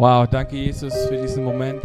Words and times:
Wow, 0.00 0.28
danke 0.28 0.54
Jesus 0.54 0.94
für 1.06 1.16
diesen 1.16 1.42
Moment. 1.42 1.82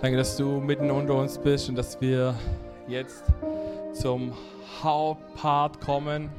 Danke, 0.00 0.16
dass 0.16 0.36
du 0.36 0.60
mitten 0.60 0.88
unter 0.88 1.16
uns 1.16 1.36
bist 1.36 1.68
und 1.68 1.74
dass 1.74 2.00
wir 2.00 2.32
jetzt 2.86 3.24
zum 3.92 4.32
Hauptpart 4.84 5.80
kommen. 5.80 6.30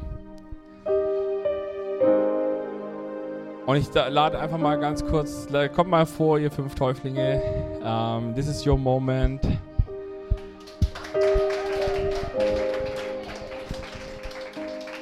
Und 3.65 3.75
ich 3.75 3.93
lade 3.93 4.39
einfach 4.39 4.57
mal 4.57 4.79
ganz 4.79 5.05
kurz, 5.05 5.49
kommt 5.75 5.89
mal 5.89 6.05
vor, 6.05 6.39
ihr 6.39 6.49
fünf 6.49 6.73
Täuflinge. 6.73 7.41
Um, 7.83 8.33
this 8.33 8.47
is 8.47 8.65
your 8.65 8.77
moment. 8.77 9.43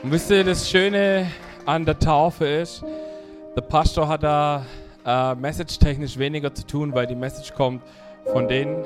Und 0.02 0.12
wisst 0.12 0.32
ihr, 0.32 0.44
das 0.44 0.68
Schöne 0.68 1.28
an 1.68 1.86
der 1.86 2.00
Taufe 2.00 2.48
ist, 2.48 2.84
der 3.56 3.62
Pastor 3.62 4.08
hat 4.08 4.24
da 4.24 4.66
äh, 5.06 5.36
message-technisch 5.36 6.18
weniger 6.18 6.54
zu 6.54 6.66
tun, 6.68 6.94
weil 6.94 7.08
die 7.08 7.16
Message 7.16 7.54
kommt 7.54 7.82
von 8.32 8.48
denen. 8.48 8.84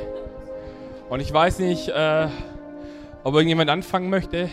Und 1.10 1.22
ich 1.22 1.34
weiß 1.34 1.60
nicht, 1.60 1.90
äh, 1.90 2.28
ob 3.24 3.34
irgendjemand 3.34 3.70
anfangen 3.70 4.10
möchte. 4.10 4.50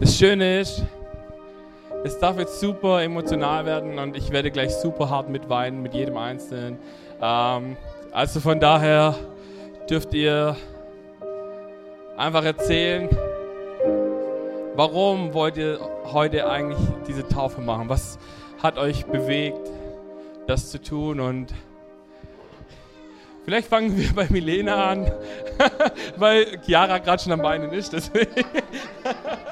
Das 0.00 0.16
Schöne 0.16 0.60
ist, 0.60 0.82
es 2.04 2.18
darf 2.18 2.38
jetzt 2.38 2.60
super 2.60 3.02
emotional 3.02 3.64
werden 3.64 3.98
und 3.98 4.16
ich 4.16 4.30
werde 4.30 4.50
gleich 4.50 4.74
super 4.74 5.08
hart 5.08 5.28
mitweinen 5.30 5.82
mit 5.82 5.94
jedem 5.94 6.16
Einzelnen. 6.18 6.78
Ähm, 7.20 7.76
also 8.12 8.40
von 8.40 8.60
daher 8.60 9.14
dürft 9.88 10.12
ihr 10.14 10.56
einfach 12.16 12.44
erzählen, 12.44 13.08
warum 14.78 15.34
wollt 15.34 15.56
ihr 15.56 15.80
heute 16.04 16.48
eigentlich 16.48 16.78
diese 17.08 17.26
Taufe 17.26 17.60
machen? 17.60 17.88
Was 17.88 18.16
hat 18.62 18.78
euch 18.78 19.06
bewegt, 19.06 19.58
das 20.46 20.70
zu 20.70 20.80
tun? 20.80 21.18
Und 21.18 21.52
vielleicht 23.44 23.66
fangen 23.66 23.98
wir 23.98 24.12
bei 24.14 24.28
Milena 24.30 24.90
an, 24.90 25.10
weil 26.16 26.60
Chiara 26.64 26.98
gerade 26.98 27.20
schon 27.20 27.32
am 27.32 27.42
Beinen 27.42 27.72
ist. 27.72 27.92
Deswegen. 27.92 28.28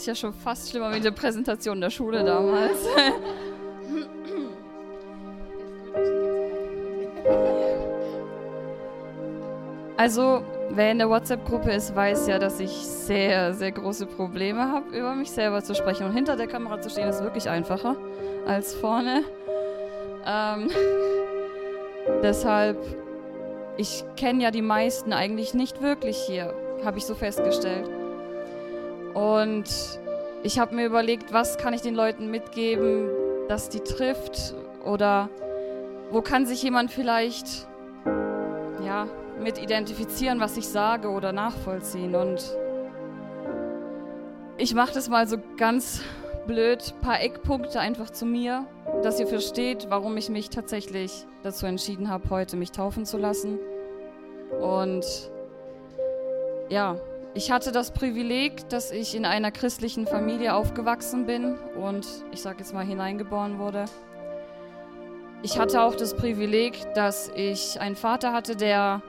ist 0.00 0.06
ja 0.06 0.14
schon 0.14 0.32
fast 0.32 0.70
schlimmer 0.70 0.94
wie 0.94 1.00
die 1.00 1.10
Präsentation 1.10 1.78
der 1.78 1.90
Schule 1.90 2.24
damals. 2.24 2.86
Also, 9.98 10.42
wer 10.70 10.92
in 10.92 10.98
der 10.98 11.10
WhatsApp-Gruppe 11.10 11.72
ist, 11.72 11.94
weiß 11.94 12.28
ja, 12.28 12.38
dass 12.38 12.60
ich 12.60 12.70
sehr, 12.70 13.52
sehr 13.52 13.72
große 13.72 14.06
Probleme 14.06 14.72
habe, 14.72 14.96
über 14.96 15.14
mich 15.14 15.30
selber 15.30 15.62
zu 15.62 15.74
sprechen. 15.74 16.06
Und 16.06 16.14
hinter 16.14 16.36
der 16.36 16.46
Kamera 16.46 16.80
zu 16.80 16.88
stehen, 16.88 17.06
ist 17.06 17.22
wirklich 17.22 17.50
einfacher 17.50 17.96
als 18.46 18.74
vorne. 18.74 19.24
Ähm, 20.26 20.70
deshalb, 22.22 22.78
ich 23.76 24.02
kenne 24.16 24.44
ja 24.44 24.50
die 24.50 24.62
meisten 24.62 25.12
eigentlich 25.12 25.52
nicht 25.52 25.82
wirklich 25.82 26.16
hier, 26.16 26.54
habe 26.86 26.96
ich 26.96 27.04
so 27.04 27.14
festgestellt. 27.14 27.99
Und 29.14 29.68
ich 30.42 30.58
habe 30.58 30.74
mir 30.74 30.86
überlegt, 30.86 31.32
was 31.32 31.58
kann 31.58 31.74
ich 31.74 31.82
den 31.82 31.94
Leuten 31.94 32.30
mitgeben, 32.30 33.08
dass 33.48 33.68
die 33.68 33.80
trifft 33.80 34.54
oder 34.84 35.28
wo 36.10 36.22
kann 36.22 36.46
sich 36.46 36.62
jemand 36.62 36.90
vielleicht 36.90 37.68
ja, 38.84 39.06
mit 39.40 39.58
identifizieren, 39.58 40.40
was 40.40 40.56
ich 40.56 40.68
sage 40.68 41.08
oder 41.08 41.32
nachvollziehen. 41.32 42.14
Und 42.14 42.42
ich 44.56 44.74
mache 44.74 44.92
das 44.92 45.08
mal 45.08 45.26
so 45.26 45.36
ganz 45.56 46.02
blöd, 46.46 46.94
paar 47.00 47.20
Eckpunkte 47.20 47.80
einfach 47.80 48.10
zu 48.10 48.26
mir, 48.26 48.66
dass 49.02 49.20
ihr 49.20 49.26
versteht, 49.26 49.86
warum 49.88 50.16
ich 50.16 50.28
mich 50.28 50.50
tatsächlich 50.50 51.26
dazu 51.42 51.66
entschieden 51.66 52.08
habe, 52.08 52.28
heute 52.30 52.56
mich 52.56 52.72
taufen 52.72 53.04
zu 53.04 53.18
lassen. 53.18 53.58
Und 54.60 55.04
ja, 56.68 56.96
ich 57.34 57.50
hatte 57.50 57.70
das 57.70 57.92
Privileg, 57.92 58.68
dass 58.68 58.90
ich 58.90 59.14
in 59.14 59.24
einer 59.24 59.52
christlichen 59.52 60.06
Familie 60.06 60.54
aufgewachsen 60.54 61.26
bin 61.26 61.56
und 61.80 62.06
ich 62.32 62.42
sage 62.42 62.58
jetzt 62.58 62.74
mal 62.74 62.84
hineingeboren 62.84 63.58
wurde. 63.58 63.84
Ich 65.42 65.58
hatte 65.58 65.82
auch 65.82 65.94
das 65.94 66.14
Privileg, 66.14 66.92
dass 66.94 67.30
ich 67.34 67.80
einen 67.80 67.96
Vater 67.96 68.32
hatte, 68.32 68.56
der 68.56 69.00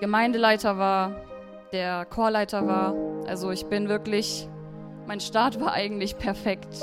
Gemeindeleiter 0.00 0.78
war, 0.78 1.16
der 1.72 2.06
Chorleiter 2.06 2.66
war. 2.66 2.94
Also 3.26 3.50
ich 3.50 3.66
bin 3.66 3.88
wirklich, 3.88 4.48
mein 5.06 5.20
Start 5.20 5.60
war 5.60 5.72
eigentlich 5.72 6.16
perfekt. 6.16 6.76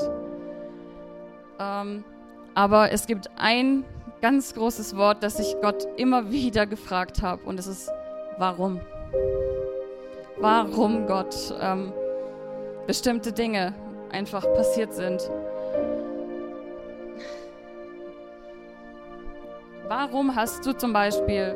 Ähm, 1.59 2.03
aber 2.53 2.91
es 2.91 3.07
gibt 3.07 3.29
ein 3.37 3.85
ganz 4.21 4.53
großes 4.53 4.97
Wort, 4.97 5.23
das 5.23 5.39
ich 5.39 5.55
Gott 5.61 5.87
immer 5.95 6.31
wieder 6.31 6.65
gefragt 6.65 7.21
habe 7.21 7.43
und 7.45 7.59
es 7.59 7.67
ist, 7.67 7.89
warum? 8.37 8.81
Warum 10.39 11.05
Gott 11.05 11.35
ähm, 11.59 11.91
bestimmte 12.88 13.31
Dinge 13.31 13.73
einfach 14.11 14.44
passiert 14.53 14.94
sind. 14.94 15.29
Warum 19.88 20.35
hast 20.35 20.66
du 20.66 20.73
zum 20.73 20.94
Beispiel 20.94 21.55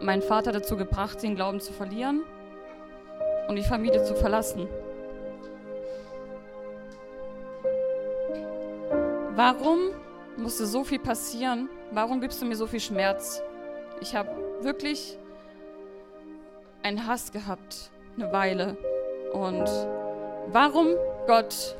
meinen 0.00 0.22
Vater 0.22 0.52
dazu 0.52 0.76
gebracht, 0.76 1.22
den 1.22 1.34
Glauben 1.34 1.60
zu 1.60 1.72
verlieren 1.72 2.22
und 3.48 3.56
die 3.56 3.64
Familie 3.64 4.02
zu 4.04 4.14
verlassen? 4.14 4.68
Warum 9.34 9.78
musste 10.36 10.66
so 10.66 10.82
viel 10.82 10.98
passieren? 10.98 11.68
Warum 11.92 12.20
gibst 12.20 12.40
du 12.40 12.46
mir 12.46 12.56
so 12.56 12.66
viel 12.66 12.80
Schmerz? 12.80 13.42
Ich 14.00 14.14
habe 14.14 14.30
wirklich 14.62 15.18
einen 16.82 17.06
Hass 17.06 17.32
gehabt 17.32 17.90
eine 18.20 18.32
Weile. 18.32 18.76
Und 19.32 19.68
warum, 20.48 20.88
Gott, 21.26 21.76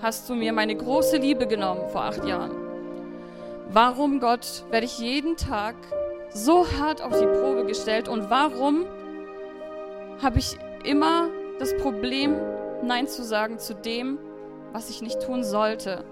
hast 0.00 0.28
du 0.28 0.34
mir 0.34 0.52
meine 0.52 0.76
große 0.76 1.16
Liebe 1.16 1.46
genommen 1.46 1.88
vor 1.88 2.04
acht 2.04 2.24
Jahren? 2.24 2.52
Warum, 3.72 4.20
Gott, 4.20 4.64
werde 4.70 4.86
ich 4.86 4.98
jeden 4.98 5.36
Tag 5.36 5.74
so 6.30 6.66
hart 6.78 7.02
auf 7.02 7.18
die 7.18 7.26
Probe 7.26 7.64
gestellt? 7.66 8.08
Und 8.08 8.30
warum 8.30 8.84
habe 10.22 10.38
ich 10.38 10.56
immer 10.84 11.28
das 11.58 11.76
Problem, 11.76 12.36
Nein 12.82 13.06
zu 13.06 13.22
sagen 13.22 13.58
zu 13.58 13.74
dem, 13.74 14.18
was 14.72 14.90
ich 14.90 15.02
nicht 15.02 15.20
tun 15.20 15.44
sollte? 15.44 16.04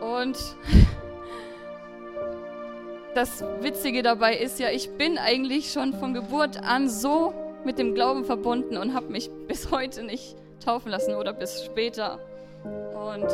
Und 0.00 0.38
das 3.14 3.44
Witzige 3.60 4.02
dabei 4.02 4.36
ist 4.36 4.58
ja, 4.58 4.70
ich 4.70 4.90
bin 4.96 5.18
eigentlich 5.18 5.72
schon 5.72 5.92
von 5.94 6.14
Geburt 6.14 6.62
an 6.62 6.88
so 6.88 7.34
mit 7.64 7.78
dem 7.78 7.94
Glauben 7.94 8.24
verbunden 8.24 8.76
und 8.76 8.94
habe 8.94 9.06
mich 9.06 9.30
bis 9.48 9.70
heute 9.70 10.02
nicht 10.02 10.36
taufen 10.64 10.90
lassen 10.90 11.14
oder 11.14 11.32
bis 11.32 11.64
später. 11.64 12.18
Und, 12.64 13.26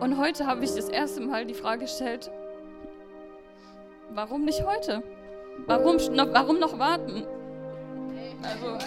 und 0.00 0.18
heute 0.18 0.46
habe 0.46 0.64
ich 0.64 0.74
das 0.74 0.88
erste 0.88 1.20
Mal 1.20 1.44
die 1.44 1.54
Frage 1.54 1.82
gestellt, 1.82 2.30
warum 4.10 4.44
nicht 4.44 4.64
heute? 4.64 5.02
Warum 5.66 5.96
noch, 5.96 6.32
warum 6.32 6.58
noch 6.58 6.78
warten? 6.78 7.24
Also. 8.42 8.78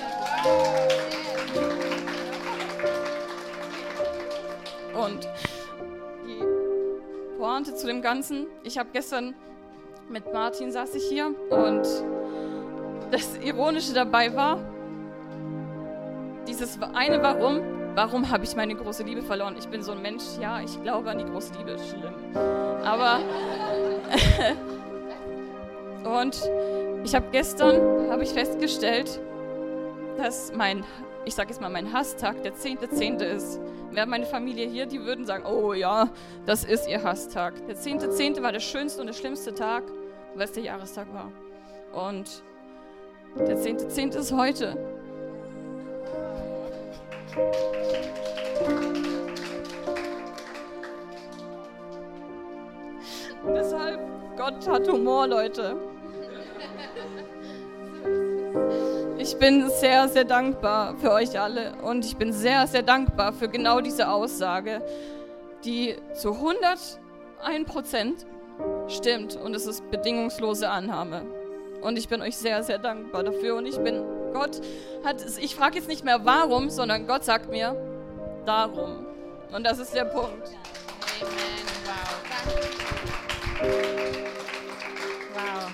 Und 4.97 5.27
Pointe 7.37 7.75
zu 7.75 7.87
dem 7.87 8.01
Ganzen. 8.01 8.47
Ich 8.63 8.77
habe 8.77 8.89
gestern 8.93 9.35
mit 10.09 10.33
Martin 10.33 10.71
saß 10.71 10.95
ich 10.95 11.03
hier 11.03 11.27
und 11.49 11.85
das 13.11 13.37
Ironische 13.37 13.93
dabei 13.93 14.35
war, 14.35 14.59
dieses 16.47 16.79
eine 16.81 17.21
Warum, 17.21 17.61
warum 17.95 18.29
habe 18.29 18.43
ich 18.43 18.55
meine 18.55 18.73
große 18.75 19.03
Liebe 19.03 19.21
verloren? 19.21 19.55
Ich 19.57 19.67
bin 19.67 19.81
so 19.81 19.91
ein 19.91 20.01
Mensch, 20.01 20.23
ja, 20.41 20.61
ich 20.61 20.81
glaube 20.81 21.09
an 21.09 21.17
die 21.17 21.25
große 21.25 21.53
Liebe, 21.57 21.77
schlimm. 21.77 22.13
Aber 22.83 23.19
und 26.21 26.49
ich 27.03 27.13
habe 27.15 27.25
gestern 27.31 28.09
habe 28.09 28.23
ich 28.23 28.29
festgestellt, 28.29 29.19
dass 30.17 30.53
mein 30.55 30.83
ich 31.27 31.35
sage 31.35 31.49
jetzt 31.49 31.59
mal, 31.59 31.69
mein 31.69 31.91
Hasstag, 31.91 32.41
der 32.43 32.53
10.10. 32.53 32.89
10. 32.89 33.19
ist. 33.19 33.59
Wäre 33.91 34.07
meine 34.07 34.25
Familie 34.25 34.65
hier, 34.65 34.85
die 34.85 35.01
würden 35.01 35.25
sagen, 35.25 35.45
oh 35.45 35.73
ja, 35.73 36.09
das 36.45 36.63
ist 36.63 36.87
ihr 36.87 37.03
Hasstag. 37.03 37.53
Der 37.67 37.75
10.10. 37.75 38.11
10. 38.11 38.43
war 38.43 38.53
der 38.53 38.61
schönste 38.61 39.01
und 39.01 39.07
der 39.07 39.13
schlimmste 39.13 39.53
Tag, 39.53 39.83
weil 40.35 40.45
es 40.45 40.53
der 40.53 40.63
Jahrestag 40.63 41.07
war. 41.13 41.31
Und 41.91 42.43
der 43.37 43.57
10.10. 43.57 43.89
10. 43.89 44.09
ist 44.11 44.31
heute. 44.31 44.77
Deshalb, 53.53 53.99
Gott 54.37 54.67
hat 54.67 54.87
Humor, 54.87 55.27
Leute. 55.27 55.75
Ich 59.27 59.35
bin 59.35 59.69
sehr, 59.69 60.07
sehr 60.07 60.23
dankbar 60.23 60.95
für 60.99 61.11
euch 61.11 61.37
alle 61.37 61.73
und 61.81 62.05
ich 62.05 62.15
bin 62.15 62.31
sehr, 62.31 62.65
sehr 62.65 62.81
dankbar 62.81 63.33
für 63.33 63.49
genau 63.49 63.81
diese 63.81 64.07
Aussage, 64.09 64.81
die 65.65 65.97
zu 66.13 66.31
101 66.31 66.97
Prozent 67.65 68.25
stimmt 68.87 69.35
und 69.35 69.53
es 69.53 69.67
ist 69.67 69.91
bedingungslose 69.91 70.69
Annahme. 70.69 71.25
Und 71.81 71.97
ich 71.97 72.07
bin 72.07 72.21
euch 72.21 72.37
sehr, 72.37 72.63
sehr 72.63 72.77
dankbar 72.77 73.25
dafür 73.25 73.57
und 73.57 73.65
ich 73.65 73.77
bin, 73.79 74.01
Gott 74.31 74.61
hat, 75.03 75.21
ich 75.41 75.55
frage 75.55 75.75
jetzt 75.75 75.89
nicht 75.89 76.05
mehr 76.05 76.23
warum, 76.23 76.69
sondern 76.69 77.05
Gott 77.05 77.25
sagt 77.25 77.49
mir, 77.49 77.75
darum. 78.45 79.07
Und 79.53 79.65
das 79.65 79.79
ist 79.79 79.93
der 79.93 80.05
Punkt. 80.05 80.47
Amen. 81.19 81.33
Wow. 81.83 82.13
Wow. 85.33 85.71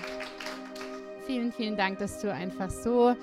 Vielen, 1.24 1.52
vielen 1.52 1.76
Dank, 1.76 2.00
dass 2.00 2.20
du 2.20 2.32
einfach 2.32 2.68
so 2.68 3.14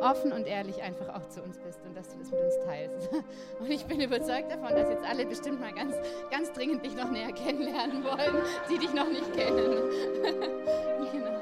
offen 0.00 0.32
und 0.32 0.46
ehrlich 0.46 0.82
einfach 0.82 1.08
auch 1.14 1.28
zu 1.28 1.42
uns 1.42 1.58
bist 1.58 1.80
und 1.84 1.96
dass 1.96 2.08
du 2.08 2.18
das 2.18 2.30
mit 2.30 2.40
uns 2.40 2.54
teilst. 2.64 3.08
Und 3.60 3.70
ich 3.70 3.84
bin 3.86 4.00
überzeugt 4.00 4.50
davon, 4.50 4.70
dass 4.70 4.88
jetzt 4.88 5.04
alle 5.04 5.26
bestimmt 5.26 5.60
mal 5.60 5.72
ganz, 5.72 5.94
ganz 6.30 6.52
dringend 6.52 6.84
dich 6.84 6.94
noch 6.94 7.10
näher 7.10 7.32
kennenlernen 7.32 8.04
wollen, 8.04 8.42
die 8.70 8.78
dich 8.78 8.92
noch 8.92 9.08
nicht 9.08 9.32
kennen. 9.32 9.90
genau. 11.12 11.38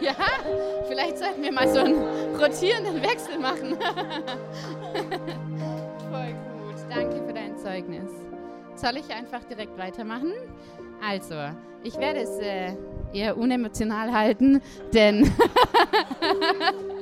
Ja, 0.00 0.14
vielleicht 0.86 1.18
sollten 1.18 1.42
wir 1.42 1.52
mal 1.52 1.68
so 1.68 1.80
einen 1.80 2.36
rotierenden 2.36 3.02
Wechsel 3.02 3.38
machen. 3.38 3.76
Voll 6.10 6.34
gut. 6.34 6.76
Danke 6.88 7.20
für 7.26 7.32
dein 7.32 7.58
Zeugnis. 7.58 8.10
Soll 8.76 8.96
ich 8.96 9.12
einfach 9.12 9.42
direkt 9.44 9.76
weitermachen? 9.76 10.32
Also, 11.04 11.34
ich 11.82 11.98
werde 11.98 12.20
es 12.20 12.38
äh, 12.38 12.74
eher 13.12 13.36
unemotional 13.36 14.12
halten, 14.12 14.62
denn 14.94 15.28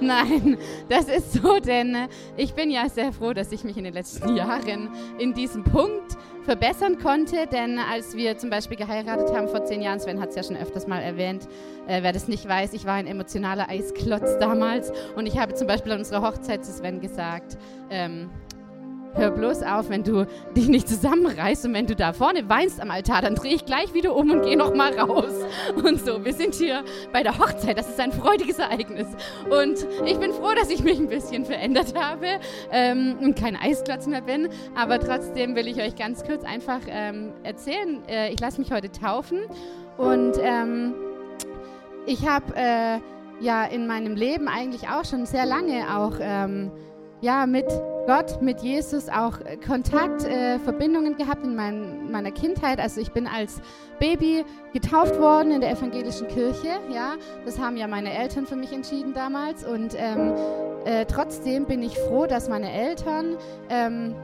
Nein, 0.00 0.58
das 0.88 1.08
ist 1.08 1.34
so, 1.34 1.58
denn 1.58 1.94
äh, 1.94 2.08
ich 2.36 2.54
bin 2.54 2.70
ja 2.70 2.88
sehr 2.88 3.12
froh, 3.12 3.32
dass 3.32 3.52
ich 3.52 3.64
mich 3.64 3.76
in 3.76 3.84
den 3.84 3.94
letzten 3.94 4.36
Jahren 4.36 4.90
in 5.18 5.34
diesem 5.34 5.64
Punkt 5.64 6.16
verbessern 6.44 6.98
konnte, 6.98 7.46
denn 7.46 7.78
als 7.78 8.16
wir 8.16 8.36
zum 8.36 8.50
Beispiel 8.50 8.76
geheiratet 8.76 9.34
haben 9.34 9.48
vor 9.48 9.64
zehn 9.64 9.80
Jahren, 9.80 9.98
Sven 9.98 10.20
hat 10.20 10.30
es 10.30 10.36
ja 10.36 10.42
schon 10.42 10.56
öfters 10.56 10.86
mal 10.86 11.00
erwähnt, 11.00 11.48
äh, 11.86 12.02
wer 12.02 12.12
das 12.12 12.28
nicht 12.28 12.46
weiß, 12.46 12.74
ich 12.74 12.84
war 12.84 12.94
ein 12.94 13.06
emotionaler 13.06 13.68
Eisklotz 13.68 14.38
damals 14.38 14.92
und 15.16 15.26
ich 15.26 15.38
habe 15.38 15.54
zum 15.54 15.66
Beispiel 15.66 15.92
an 15.92 15.98
unserer 15.98 16.22
Hochzeit 16.22 16.64
zu 16.64 16.72
Sven 16.72 17.00
gesagt, 17.00 17.56
ähm, 17.90 18.30
hör 19.14 19.30
bloß 19.30 19.62
auf, 19.62 19.88
wenn 19.88 20.02
du 20.02 20.26
dich 20.56 20.68
nicht 20.68 20.88
zusammenreißt 20.88 21.66
und 21.66 21.74
wenn 21.74 21.86
du 21.86 21.94
da 21.94 22.12
vorne 22.12 22.48
weinst 22.48 22.80
am 22.80 22.90
Altar, 22.90 23.22
dann 23.22 23.34
drehe 23.34 23.54
ich 23.54 23.64
gleich 23.64 23.94
wieder 23.94 24.14
um 24.14 24.30
und 24.30 24.42
gehe 24.42 24.56
noch 24.56 24.74
mal 24.74 24.98
raus. 24.98 25.32
Und 25.76 26.04
so, 26.04 26.24
wir 26.24 26.32
sind 26.32 26.54
hier 26.54 26.84
bei 27.12 27.22
der 27.22 27.38
Hochzeit, 27.38 27.78
das 27.78 27.88
ist 27.88 28.00
ein 28.00 28.12
freudiges 28.12 28.58
Ereignis. 28.58 29.06
Und 29.50 29.86
ich 30.06 30.18
bin 30.18 30.32
froh, 30.32 30.54
dass 30.54 30.70
ich 30.70 30.82
mich 30.82 30.98
ein 30.98 31.08
bisschen 31.08 31.44
verändert 31.44 31.94
habe 31.98 32.26
ähm, 32.70 33.16
und 33.20 33.36
kein 33.36 33.56
Eisklotz 33.56 34.06
mehr 34.06 34.22
bin, 34.22 34.48
aber 34.74 34.98
trotzdem 34.98 35.54
will 35.54 35.68
ich 35.68 35.80
euch 35.80 35.96
ganz 35.96 36.24
kurz 36.24 36.44
einfach 36.44 36.80
ähm, 36.88 37.32
erzählen, 37.42 38.02
äh, 38.08 38.32
ich 38.32 38.40
lasse 38.40 38.60
mich 38.60 38.72
heute 38.72 38.90
taufen 38.90 39.40
und 39.96 40.34
ähm, 40.40 40.94
ich 42.06 42.26
habe 42.28 42.54
äh, 42.56 42.98
ja 43.40 43.64
in 43.64 43.86
meinem 43.86 44.14
Leben 44.14 44.48
eigentlich 44.48 44.88
auch 44.88 45.04
schon 45.04 45.26
sehr 45.26 45.46
lange 45.46 45.96
auch 45.96 46.14
ähm, 46.20 46.70
ja, 47.24 47.46
mit 47.46 47.66
Gott, 48.06 48.42
mit 48.42 48.60
Jesus 48.60 49.08
auch 49.08 49.40
äh, 49.40 49.56
Kontakt, 49.56 50.24
äh, 50.24 50.58
Verbindungen 50.58 51.16
gehabt 51.16 51.42
in 51.42 51.56
mein, 51.56 52.10
meiner 52.10 52.30
Kindheit. 52.30 52.78
Also 52.78 53.00
ich 53.00 53.12
bin 53.12 53.26
als 53.26 53.62
Baby 53.98 54.44
getauft 54.74 55.18
worden 55.18 55.50
in 55.50 55.62
der 55.62 55.70
evangelischen 55.70 56.28
Kirche. 56.28 56.80
Ja, 56.92 57.14
das 57.46 57.58
haben 57.58 57.78
ja 57.78 57.86
meine 57.88 58.12
Eltern 58.12 58.46
für 58.46 58.56
mich 58.56 58.72
entschieden 58.72 59.14
damals. 59.14 59.64
Und 59.64 59.96
ähm, 59.96 60.34
äh, 60.84 61.06
trotzdem 61.06 61.64
bin 61.64 61.82
ich 61.82 61.98
froh, 61.98 62.26
dass 62.26 62.50
meine 62.50 62.70
Eltern 62.70 63.38
ähm, 63.70 64.14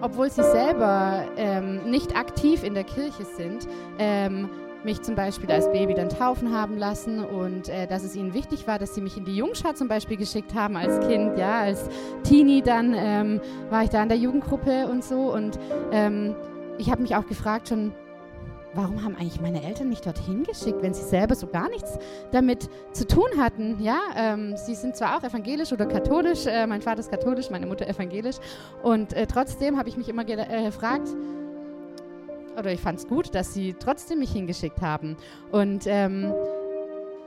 obwohl 0.00 0.30
sie 0.30 0.44
selber 0.44 1.24
ähm, 1.36 1.90
nicht 1.90 2.16
aktiv 2.16 2.62
in 2.62 2.74
der 2.74 2.84
Kirche 2.84 3.24
sind, 3.36 3.66
ähm, 3.98 4.48
mich 4.88 5.02
zum 5.02 5.16
Beispiel 5.16 5.52
als 5.52 5.70
Baby 5.70 5.92
dann 5.92 6.08
taufen 6.08 6.50
haben 6.50 6.78
lassen 6.78 7.22
und 7.22 7.68
äh, 7.68 7.86
dass 7.86 8.04
es 8.04 8.16
ihnen 8.16 8.32
wichtig 8.32 8.66
war, 8.66 8.78
dass 8.78 8.94
sie 8.94 9.02
mich 9.02 9.18
in 9.18 9.26
die 9.26 9.36
Jungschar 9.36 9.74
zum 9.74 9.86
Beispiel 9.86 10.16
geschickt 10.16 10.54
haben 10.54 10.78
als 10.78 11.06
Kind, 11.06 11.36
ja, 11.36 11.60
als 11.60 11.90
Teenie 12.24 12.62
dann 12.62 12.94
ähm, 12.96 13.38
war 13.68 13.84
ich 13.84 13.90
da 13.90 14.02
in 14.02 14.08
der 14.08 14.16
Jugendgruppe 14.16 14.88
und 14.88 15.04
so 15.04 15.34
und 15.34 15.58
ähm, 15.92 16.34
ich 16.78 16.90
habe 16.90 17.02
mich 17.02 17.14
auch 17.14 17.26
gefragt 17.26 17.68
schon, 17.68 17.92
warum 18.72 19.04
haben 19.04 19.14
eigentlich 19.16 19.42
meine 19.42 19.62
Eltern 19.62 19.90
mich 19.90 20.00
dorthin 20.00 20.42
geschickt, 20.44 20.80
wenn 20.80 20.94
sie 20.94 21.04
selber 21.04 21.34
so 21.34 21.48
gar 21.48 21.68
nichts 21.68 21.98
damit 22.30 22.70
zu 22.94 23.06
tun 23.06 23.28
hatten? 23.38 23.76
Ja, 23.82 23.98
ähm, 24.16 24.56
sie 24.56 24.74
sind 24.74 24.96
zwar 24.96 25.18
auch 25.18 25.22
evangelisch 25.22 25.70
oder 25.70 25.84
katholisch, 25.84 26.46
äh, 26.46 26.66
mein 26.66 26.80
Vater 26.80 27.00
ist 27.00 27.10
katholisch, 27.10 27.50
meine 27.50 27.66
Mutter 27.66 27.86
evangelisch 27.86 28.36
und 28.82 29.12
äh, 29.12 29.26
trotzdem 29.26 29.76
habe 29.76 29.90
ich 29.90 29.98
mich 29.98 30.08
immer 30.08 30.26
äh, 30.26 30.64
gefragt, 30.64 31.08
oder 32.58 32.72
ich 32.72 32.80
fand 32.80 32.98
es 32.98 33.06
gut, 33.06 33.34
dass 33.34 33.54
sie 33.54 33.74
trotzdem 33.78 34.18
mich 34.18 34.32
hingeschickt 34.32 34.80
haben. 34.80 35.16
Und 35.52 35.84
ähm, 35.86 36.32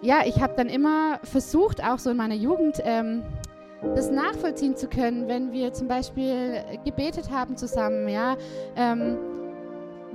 ja, 0.01 0.21
ich 0.25 0.41
habe 0.41 0.53
dann 0.57 0.67
immer 0.67 1.19
versucht, 1.23 1.83
auch 1.83 1.99
so 1.99 2.09
in 2.09 2.17
meiner 2.17 2.35
Jugend, 2.35 2.81
ähm, 2.83 3.23
das 3.95 4.11
nachvollziehen 4.11 4.75
zu 4.75 4.87
können, 4.87 5.27
wenn 5.27 5.51
wir 5.51 5.73
zum 5.73 5.87
Beispiel 5.87 6.63
gebetet 6.85 7.31
haben 7.31 7.57
zusammen, 7.57 8.07
ja, 8.07 8.35
ähm, 8.75 9.17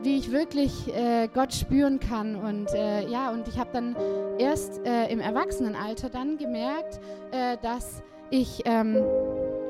wie 0.02 0.18
ich 0.18 0.30
wirklich 0.30 0.94
äh, 0.94 1.28
Gott 1.32 1.52
spüren 1.52 1.98
kann 1.98 2.36
und 2.36 2.72
äh, 2.74 3.08
ja, 3.08 3.30
und 3.30 3.48
ich 3.48 3.58
habe 3.58 3.70
dann 3.72 3.96
erst 4.38 4.86
äh, 4.86 5.10
im 5.10 5.20
Erwachsenenalter 5.20 6.10
dann 6.10 6.36
gemerkt, 6.36 7.00
äh, 7.32 7.56
dass 7.62 8.02
ich 8.30 8.62
ähm, 8.66 9.02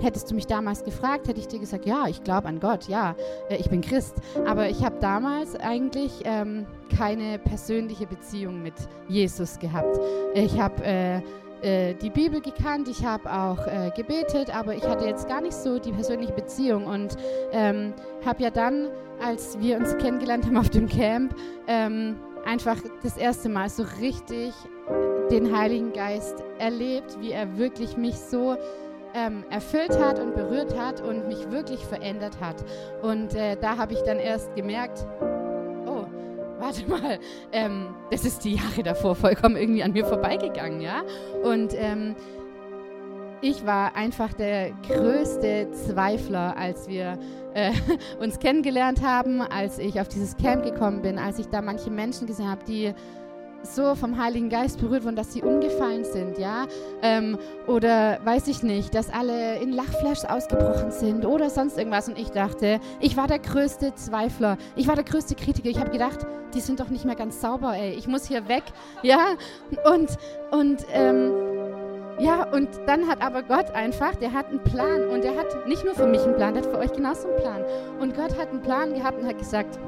Hättest 0.00 0.30
du 0.30 0.34
mich 0.34 0.46
damals 0.46 0.84
gefragt, 0.84 1.28
hätte 1.28 1.40
ich 1.40 1.48
dir 1.48 1.58
gesagt, 1.58 1.86
ja, 1.86 2.06
ich 2.08 2.22
glaube 2.22 2.48
an 2.48 2.60
Gott, 2.60 2.88
ja, 2.88 3.14
äh, 3.48 3.56
ich 3.56 3.70
bin 3.70 3.80
Christ. 3.80 4.16
Aber 4.46 4.68
ich 4.68 4.84
habe 4.84 4.96
damals 5.00 5.56
eigentlich 5.56 6.12
ähm, 6.24 6.66
keine 6.96 7.38
persönliche 7.38 8.06
Beziehung 8.06 8.62
mit 8.62 8.74
Jesus 9.08 9.58
gehabt. 9.58 9.98
Ich 10.34 10.60
habe 10.60 10.84
äh, 10.84 11.20
äh, 11.62 11.94
die 11.94 12.10
Bibel 12.10 12.40
gekannt, 12.40 12.88
ich 12.88 13.04
habe 13.04 13.32
auch 13.32 13.66
äh, 13.66 13.90
gebetet, 13.96 14.54
aber 14.54 14.74
ich 14.74 14.86
hatte 14.86 15.06
jetzt 15.06 15.26
gar 15.28 15.40
nicht 15.40 15.54
so 15.54 15.78
die 15.78 15.92
persönliche 15.92 16.32
Beziehung 16.32 16.86
und 16.86 17.16
ähm, 17.52 17.94
habe 18.24 18.42
ja 18.42 18.50
dann, 18.50 18.88
als 19.24 19.58
wir 19.60 19.78
uns 19.78 19.96
kennengelernt 19.96 20.44
haben 20.44 20.58
auf 20.58 20.68
dem 20.68 20.88
Camp, 20.88 21.34
ähm, 21.66 22.16
einfach 22.44 22.76
das 23.02 23.16
erste 23.16 23.48
Mal 23.48 23.70
so 23.70 23.84
richtig 24.00 24.52
den 25.30 25.56
Heiligen 25.56 25.92
Geist 25.92 26.36
erlebt, 26.58 27.16
wie 27.20 27.32
er 27.32 27.58
wirklich 27.58 27.96
mich 27.96 28.14
so 28.16 28.56
ähm, 29.16 29.44
erfüllt 29.50 29.98
hat 29.98 30.18
und 30.18 30.34
berührt 30.34 30.78
hat 30.78 31.00
und 31.00 31.26
mich 31.26 31.50
wirklich 31.50 31.84
verändert 31.84 32.38
hat. 32.40 32.56
Und 33.02 33.34
äh, 33.34 33.56
da 33.56 33.78
habe 33.78 33.94
ich 33.94 34.00
dann 34.00 34.18
erst 34.18 34.54
gemerkt, 34.54 35.06
oh, 35.86 36.04
warte 36.58 36.86
mal, 36.88 37.18
ähm, 37.52 37.94
das 38.10 38.24
ist 38.24 38.44
die 38.44 38.56
Jahre 38.56 38.82
davor 38.82 39.14
vollkommen 39.14 39.56
irgendwie 39.56 39.82
an 39.82 39.92
mir 39.92 40.04
vorbeigegangen, 40.04 40.80
ja. 40.80 41.02
Und 41.42 41.72
ähm, 41.74 42.14
ich 43.40 43.64
war 43.64 43.94
einfach 43.96 44.32
der 44.34 44.72
größte 44.86 45.70
Zweifler, 45.70 46.56
als 46.56 46.88
wir 46.88 47.18
äh, 47.54 47.72
uns 48.20 48.38
kennengelernt 48.38 49.02
haben, 49.02 49.40
als 49.40 49.78
ich 49.78 50.00
auf 50.00 50.08
dieses 50.08 50.36
Camp 50.36 50.62
gekommen 50.62 51.00
bin, 51.00 51.18
als 51.18 51.38
ich 51.38 51.48
da 51.48 51.62
manche 51.62 51.90
Menschen 51.90 52.26
gesehen 52.26 52.50
habe, 52.50 52.64
die 52.64 52.94
so 53.62 53.94
vom 53.94 54.22
Heiligen 54.22 54.48
Geist 54.48 54.80
berührt 54.80 55.04
wurden, 55.04 55.16
dass 55.16 55.32
sie 55.32 55.42
umgefallen 55.42 56.04
sind, 56.04 56.38
ja, 56.38 56.66
ähm, 57.02 57.38
oder 57.66 58.18
weiß 58.24 58.48
ich 58.48 58.62
nicht, 58.62 58.94
dass 58.94 59.10
alle 59.10 59.56
in 59.56 59.72
Lachflash 59.72 60.24
ausgebrochen 60.24 60.90
sind 60.90 61.24
oder 61.26 61.50
sonst 61.50 61.78
irgendwas. 61.78 62.08
Und 62.08 62.18
ich 62.18 62.30
dachte, 62.30 62.80
ich 63.00 63.16
war 63.16 63.26
der 63.26 63.38
größte 63.38 63.94
Zweifler, 63.94 64.56
ich 64.76 64.88
war 64.88 64.94
der 64.94 65.04
größte 65.04 65.34
Kritiker. 65.34 65.68
Ich 65.68 65.78
habe 65.78 65.90
gedacht, 65.90 66.26
die 66.54 66.60
sind 66.60 66.80
doch 66.80 66.88
nicht 66.88 67.04
mehr 67.04 67.16
ganz 67.16 67.40
sauber, 67.40 67.74
ey, 67.76 67.92
ich 67.92 68.06
muss 68.06 68.26
hier 68.26 68.48
weg, 68.48 68.64
ja. 69.02 69.34
Und 69.84 70.10
und 70.50 70.86
ähm, 70.92 71.32
ja, 72.18 72.44
und 72.50 72.68
dann 72.86 73.06
hat 73.08 73.20
aber 73.20 73.42
Gott 73.42 73.70
einfach, 73.72 74.14
der 74.14 74.32
hat 74.32 74.46
einen 74.46 74.62
Plan 74.62 75.08
und 75.08 75.22
der 75.22 75.36
hat 75.36 75.66
nicht 75.68 75.84
nur 75.84 75.94
für 75.94 76.06
mich 76.06 76.22
einen 76.22 76.34
Plan, 76.34 76.54
der 76.54 76.62
hat 76.62 76.70
für 76.70 76.78
euch 76.78 76.92
genauso 76.92 77.28
einen 77.28 77.36
Plan. 77.36 77.64
Und 78.00 78.16
Gott 78.16 78.38
hat 78.38 78.48
einen 78.48 78.62
Plan 78.62 78.94
gehabt 78.94 79.20
und 79.20 79.28
hat 79.28 79.38
gesagt, 79.38 79.78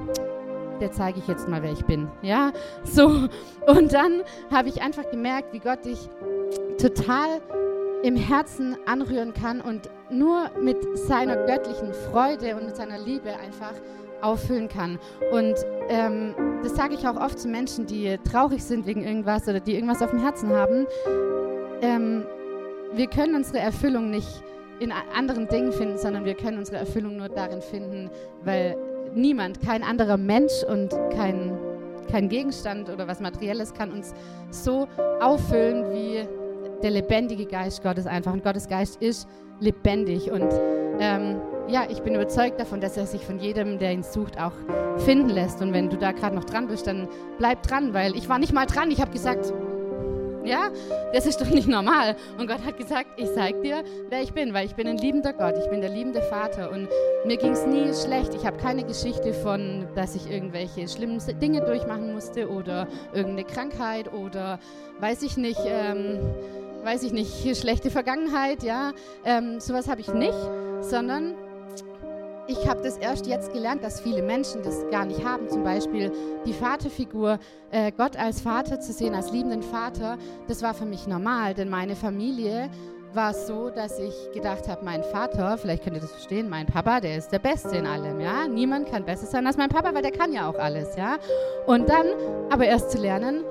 der 0.81 0.93
zeige 0.93 1.19
ich 1.19 1.27
jetzt 1.29 1.49
mal, 1.49 1.63
wer 1.63 1.73
ich 1.73 1.85
bin. 1.85 2.09
Ja, 2.23 2.53
so. 2.85 3.29
Und 3.67 3.93
dann 3.93 4.23
habe 4.51 4.69
ich 4.69 4.83
einfach 4.83 5.09
gemerkt, 5.11 5.53
wie 5.53 5.59
Gott 5.59 5.85
dich 5.85 6.09
total 6.81 7.41
im 8.03 8.17
Herzen 8.17 8.77
anrühren 8.87 9.35
kann 9.35 9.61
und 9.61 9.91
nur 10.11 10.51
mit 10.61 10.77
seiner 10.97 11.37
göttlichen 11.47 11.93
Freude 12.11 12.57
und 12.57 12.67
mit 12.67 12.77
seiner 12.77 12.99
Liebe 12.99 13.31
einfach 13.37 13.75
auffüllen 14.21 14.69
kann. 14.69 14.99
Und 15.33 15.55
ähm, 15.89 16.35
das 16.63 16.75
sage 16.75 16.95
ich 16.95 17.07
auch 17.07 17.17
oft 17.17 17.39
zu 17.39 17.49
Menschen, 17.49 17.87
die 17.87 18.19
traurig 18.31 18.63
sind 18.63 18.87
wegen 18.87 19.03
irgendwas 19.03 19.49
oder 19.49 19.61
die 19.61 19.75
irgendwas 19.75 20.03
auf 20.03 20.11
dem 20.11 20.21
Herzen 20.21 20.51
haben. 20.51 20.87
Ähm, 21.83 22.25
wir 22.93 23.07
können 23.09 23.35
unsere 23.35 23.59
Erfüllung 23.59 24.11
nicht 24.11 24.43
in 24.81 24.93
anderen 24.93 25.49
Dingen 25.49 25.73
finden, 25.73 25.99
sondern 25.99 26.25
wir 26.25 26.35
können 26.35 26.59
unsere 26.59 26.79
Erfüllung 26.79 27.17
nur 27.17 27.29
darin 27.29 27.61
finden, 27.61 28.11
weil 28.45 28.77
niemand, 29.15 29.61
kein 29.61 29.83
anderer 29.83 30.17
Mensch 30.17 30.63
und 30.69 30.91
kein, 31.15 31.57
kein 32.11 32.29
Gegenstand 32.29 32.91
oder 32.91 33.07
was 33.09 33.21
Materielles 33.21 33.75
kann 33.75 33.93
uns 33.93 34.15
so 34.51 34.87
auffüllen 35.21 35.93
wie 35.93 36.27
der 36.83 36.91
lebendige 36.91 37.47
Geist 37.47 37.83
Gottes 37.83 38.07
einfach. 38.07 38.33
Und 38.33 38.45
Gottes 38.45 38.69
Geist 38.69 39.03
ist 39.03 39.29
lebendig. 39.61 40.31
Und 40.31 40.49
ähm, 41.01 41.41
ja, 41.69 41.87
ich 41.89 42.01
bin 42.03 42.15
überzeugt 42.15 42.61
davon, 42.61 42.81
dass 42.81 42.97
er 42.97 43.07
sich 43.07 43.25
von 43.25 43.39
jedem, 43.39 43.79
der 43.79 43.93
ihn 43.93 44.03
sucht, 44.03 44.41
auch 44.41 44.53
finden 44.99 45.31
lässt. 45.31 45.61
Und 45.61 45.73
wenn 45.73 45.91
du 45.91 45.97
da 45.97 46.13
gerade 46.13 46.35
noch 46.35 46.45
dran 46.45 46.69
bist, 46.69 46.87
dann 46.87 47.09
bleib 47.39 47.63
dran, 47.63 47.95
weil 47.95 48.17
ich 48.17 48.29
war 48.29 48.39
nicht 48.39 48.53
mal 48.53 48.67
dran. 48.67 48.91
Ich 48.91 49.01
habe 49.01 49.11
gesagt, 49.11 49.53
ja, 50.45 50.71
das 51.13 51.27
ist 51.27 51.41
doch 51.41 51.49
nicht 51.49 51.69
normal. 51.69 52.17
Und 52.39 52.47
Gott 52.47 52.65
hat 52.65 52.77
gesagt, 52.77 53.09
ich 53.17 53.33
zeig 53.35 53.63
dir, 53.63 53.83
wer 54.09 54.23
ich 54.23 54.33
bin, 54.33 54.55
weil 54.55 54.67
ich 54.67 54.75
bin 54.75 54.87
ein 54.87 54.99
liebender 54.99 55.33
Gott, 55.33 55.55
ich 55.59 55.69
bin 55.71 55.81
der 55.81 55.91
liebende 55.91 56.23
Vater. 56.23 56.71
Und 56.71 56.89
mir 57.27 57.37
ging 57.37 57.53
es 57.53 57.67
nie 57.67 57.93
schlecht. 57.95 58.35
Ich 58.35 58.47
habe 58.47 58.57
keine 58.57 58.85
Geschichte 58.85 59.33
von, 59.33 59.87
dass 59.95 60.15
ich 60.15 60.31
irgendwelche 60.31 60.89
schlimmen 60.89 61.21
Dinge 61.41 61.63
durchmachen 61.63 62.13
musste 62.13 62.49
oder 62.49 62.87
irgendeine 63.13 63.45
Krankheit 63.45 64.13
oder 64.13 64.59
weiß 65.01 65.23
ich 65.23 65.37
nicht. 65.37 65.61
Ähm, 65.67 66.19
weiß 66.85 67.03
ich 67.03 67.13
nicht, 67.13 67.57
schlechte 67.59 67.91
Vergangenheit, 67.91 68.63
ja, 68.63 68.93
ähm, 69.25 69.61
sowas 69.61 69.89
habe 69.89 70.01
ich 70.01 70.09
nicht, 70.15 70.39
sondern 70.81 71.35
ich 72.49 72.67
habe 72.67 72.83
das 72.83 72.97
erst 72.97 73.27
jetzt 73.27 73.53
gelernt, 73.53 73.85
dass 73.85 74.01
viele 74.01 74.23
Menschen 74.23 74.63
das 74.63 74.85
gar 74.91 75.05
nicht 75.05 75.25
haben. 75.25 75.49
Zum 75.49 75.63
Beispiel 75.63 76.11
die 76.47 76.55
Vaterfigur, 76.55 77.39
äh, 77.71 77.93
Gott 77.93 78.17
als 78.17 78.41
Vater 78.41 78.81
zu 78.81 78.93
sehen, 78.93 79.15
als 79.15 79.31
liebenden 79.31 79.63
Vater, 79.63 80.17
das 80.49 80.63
war 80.63 80.75
für 80.75 80.87
mich 80.87 81.07
normal, 81.07 81.55
denn 81.55 81.69
meine 81.69 81.95
Familie 81.95 82.71
war 83.13 83.33
so, 83.33 83.71
dass 83.71 83.99
ich 83.99 84.15
gedacht 84.33 84.69
habe, 84.69 84.85
mein 84.85 85.03
Vater, 85.03 85.57
vielleicht 85.59 85.85
könnt 85.85 85.97
ihr 85.97 86.03
das 86.03 86.13
verstehen, 86.13 86.49
mein 86.49 86.67
Papa, 86.67 87.01
der 87.01 87.17
ist 87.17 87.31
der 87.31 87.39
Beste 87.39 87.77
in 87.77 87.87
allem, 87.87 88.21
ja. 88.21 88.47
Niemand 88.47 88.91
kann 88.91 89.05
besser 89.05 89.27
sein 89.27 89.47
als 89.47 89.57
mein 89.57 89.69
Papa, 89.69 89.95
weil 89.95 90.03
der 90.03 90.13
kann 90.13 90.33
ja 90.33 90.49
auch 90.49 90.59
alles, 90.59 90.97
ja. 90.97 91.17
Und 91.67 91.89
dann 91.89 92.07
aber 92.51 92.67
erst 92.67 92.91
zu 92.91 92.99
lernen, 92.99 93.45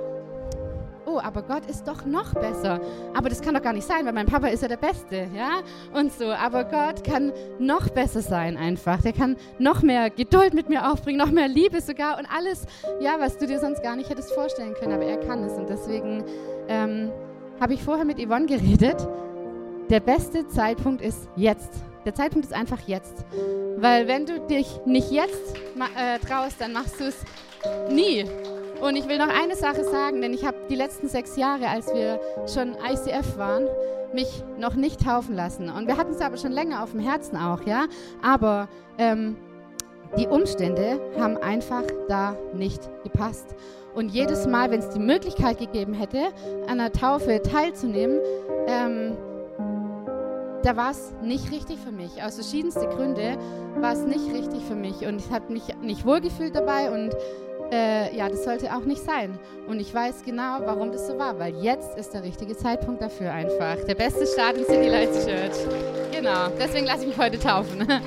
oh, 1.08 1.20
aber 1.24 1.42
Gott 1.42 1.66
ist 1.68 1.88
doch 1.88 2.06
noch 2.06 2.34
besser. 2.34 2.80
Aber 3.16 3.30
das 3.30 3.42
kann 3.42 3.54
doch 3.56 3.62
gar 3.62 3.74
nicht 3.74 3.88
sein, 3.88 4.06
weil 4.06 4.14
mein 4.14 4.26
Papa 4.26 4.48
ist 4.48 4.62
ja 4.62 4.68
der 4.68 4.78
Beste, 4.78 5.28
ja? 5.36 5.62
Und 5.94 6.12
so, 6.12 6.26
aber 6.26 6.66
Gott 6.66 7.04
kann 7.04 7.32
noch 7.60 7.90
besser 7.90 8.22
sein 8.22 8.58
einfach. 8.58 9.02
Der 9.02 9.14
kann 9.14 9.38
noch 9.58 9.82
mehr 9.82 10.10
Geduld 10.10 10.54
mit 10.54 10.70
mir 10.70 10.92
aufbringen, 10.92 11.18
noch 11.18 11.32
mehr 11.32 11.48
Liebe 11.48 11.82
sogar 11.82 12.18
und 12.18 12.28
alles, 12.36 12.66
ja, 13.00 13.16
was 13.20 13.38
du 13.38 13.48
dir 13.48 13.60
sonst 13.60 13.82
gar 13.82 13.96
nicht 13.96 14.10
hättest 14.10 14.34
vorstellen 14.34 14.74
können, 14.74 14.94
aber 14.94 15.06
er 15.06 15.18
kann 15.18 15.44
es. 15.44 15.54
Und 15.54 15.70
deswegen 15.70 16.24
ähm, 16.68 17.12
habe 17.60 17.74
ich 17.74 17.84
vorher 17.84 18.06
mit 18.06 18.20
Yvonne 18.20 18.46
geredet. 18.46 19.08
Der 19.90 20.02
beste 20.02 20.48
Zeitpunkt 20.48 21.02
ist 21.02 21.30
jetzt. 21.36 21.72
Der 22.06 22.14
Zeitpunkt 22.14 22.46
ist 22.46 22.54
einfach 22.54 22.80
jetzt. 22.88 23.26
Weil 23.78 24.08
wenn 24.08 24.26
du 24.26 24.40
dich 24.42 24.68
nicht 24.86 25.12
jetzt 25.12 25.56
äh, 25.56 26.20
traust, 26.20 26.60
dann 26.60 26.74
machst 26.74 27.00
du 27.00 27.06
es 27.06 27.24
nie. 27.90 28.26
Und 28.82 28.96
ich 28.96 29.08
will 29.08 29.18
noch 29.18 29.30
eine 29.30 29.56
Sache 29.56 29.84
sagen, 29.84 30.22
denn 30.22 30.34
ich 30.34 30.46
habe 30.46 30.58
die 30.70 30.76
letzten 30.76 31.08
sechs 31.08 31.36
Jahre, 31.36 31.68
als 31.68 31.94
wir 31.94 32.20
schon 32.52 32.76
ICF 32.76 33.38
waren, 33.38 33.68
mich 34.14 34.44
noch 34.58 34.76
nicht 34.76 35.04
taufen 35.04 35.36
lassen. 35.36 35.70
Und 35.70 35.88
wir 35.88 35.98
hatten 35.98 36.14
es 36.14 36.22
aber 36.22 36.38
schon 36.38 36.52
länger 36.52 36.84
auf 36.84 36.92
dem 36.92 37.00
Herzen 37.00 37.38
auch, 37.38 37.62
ja. 37.64 37.86
Aber 38.22 38.68
ähm, 38.98 39.36
die 40.18 40.28
Umstände 40.28 41.00
haben 41.20 41.38
einfach 41.38 41.84
da 42.08 42.36
nicht 42.54 42.90
gepasst. 43.04 43.56
Und 43.94 44.10
jedes 44.10 44.46
Mal, 44.46 44.70
wenn 44.72 44.80
es 44.80 44.90
die 44.90 45.00
Möglichkeit 45.00 45.58
gegeben 45.58 45.94
hätte, 45.94 46.28
an 46.68 46.78
der 46.78 46.92
Taufe 46.92 47.42
teilzunehmen, 47.42 48.20
ähm, 48.68 49.18
da 50.64 50.76
war 50.76 50.92
es 50.92 51.14
nicht 51.24 51.52
richtig 51.52 51.80
für 51.80 51.92
mich. 51.92 52.22
Aus 52.22 52.36
verschiedensten 52.36 52.88
Gründen 52.90 53.38
war 53.80 53.94
es 53.94 54.04
nicht 54.06 54.34
richtig 54.34 54.64
für 54.66 54.76
mich. 54.76 55.06
Und 55.06 55.20
ich 55.20 55.32
habe 55.32 55.52
mich 55.52 55.64
nicht 55.82 56.06
wohlgefühlt 56.06 56.56
dabei 56.56 56.92
und 56.92 57.16
äh, 57.72 58.16
ja, 58.16 58.30
das 58.30 58.44
sollte 58.44 58.76
auch 58.76 58.86
nicht 58.86 59.04
sein. 59.04 59.38
Und 59.68 59.80
ich 59.80 59.94
weiß 59.94 60.24
genau, 60.24 60.60
warum 60.64 60.92
das 60.92 61.08
so 61.08 61.18
war, 61.18 61.38
weil 61.40 61.56
jetzt 61.56 61.98
ist 61.98 62.14
der 62.14 62.24
richtige 62.24 62.56
Zeitpunkt 62.56 63.02
dafür 63.02 63.32
einfach. 63.32 63.78
Der 63.88 63.96
beste 63.96 64.26
Start 64.26 64.58
in 64.58 64.66
City 64.66 64.90
Lights 64.90 65.26
Church. 65.26 65.68
Genau, 66.12 66.48
deswegen 66.60 66.86
lasse 66.86 67.02
ich 67.02 67.08
mich 67.10 67.18
heute 67.18 67.40
taufen. 67.40 67.88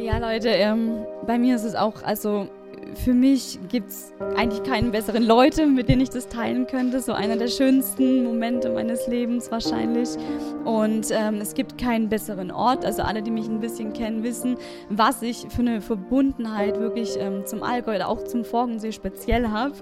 Ja, 0.00 0.16
Leute, 0.18 0.48
ähm, 0.48 1.04
bei 1.26 1.38
mir 1.38 1.56
ist 1.56 1.64
es 1.64 1.74
auch, 1.74 2.02
also 2.02 2.48
für 2.94 3.14
mich 3.14 3.58
gibt 3.68 3.90
es 3.90 4.12
eigentlich 4.36 4.62
keinen 4.62 4.90
besseren 4.90 5.22
Leute, 5.22 5.66
mit 5.66 5.88
denen 5.88 6.00
ich 6.00 6.10
das 6.10 6.28
teilen 6.28 6.66
könnte. 6.66 7.00
So 7.00 7.12
einer 7.12 7.36
der 7.36 7.48
schönsten 7.48 8.24
Momente 8.24 8.70
meines 8.70 9.06
Lebens 9.06 9.50
wahrscheinlich. 9.50 10.10
Und 10.64 11.08
ähm, 11.10 11.40
es 11.40 11.54
gibt 11.54 11.78
keinen 11.78 12.08
besseren 12.08 12.50
Ort. 12.50 12.84
Also 12.84 13.02
alle, 13.02 13.22
die 13.22 13.30
mich 13.30 13.48
ein 13.48 13.60
bisschen 13.60 13.92
kennen, 13.92 14.22
wissen, 14.22 14.56
was 14.88 15.22
ich 15.22 15.46
für 15.48 15.60
eine 15.60 15.80
Verbundenheit 15.80 16.80
wirklich 16.80 17.16
ähm, 17.18 17.46
zum 17.46 17.62
Allgäu 17.62 17.96
oder 17.96 18.08
auch 18.08 18.24
zum 18.24 18.44
Forgensee 18.44 18.92
speziell 18.92 19.48
habe. 19.48 19.74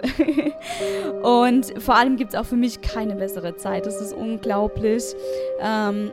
Und 1.23 1.73
vor 1.83 1.97
allem 1.97 2.17
gibt 2.17 2.35
es 2.35 2.39
auch 2.39 2.47
für 2.47 2.57
mich 2.57 2.81
keine 2.81 3.17
bessere 3.17 3.57
Zeit. 3.57 3.87
Das 3.87 4.01
ist 4.01 4.13
unglaublich, 4.13 5.05
ähm, 5.61 6.11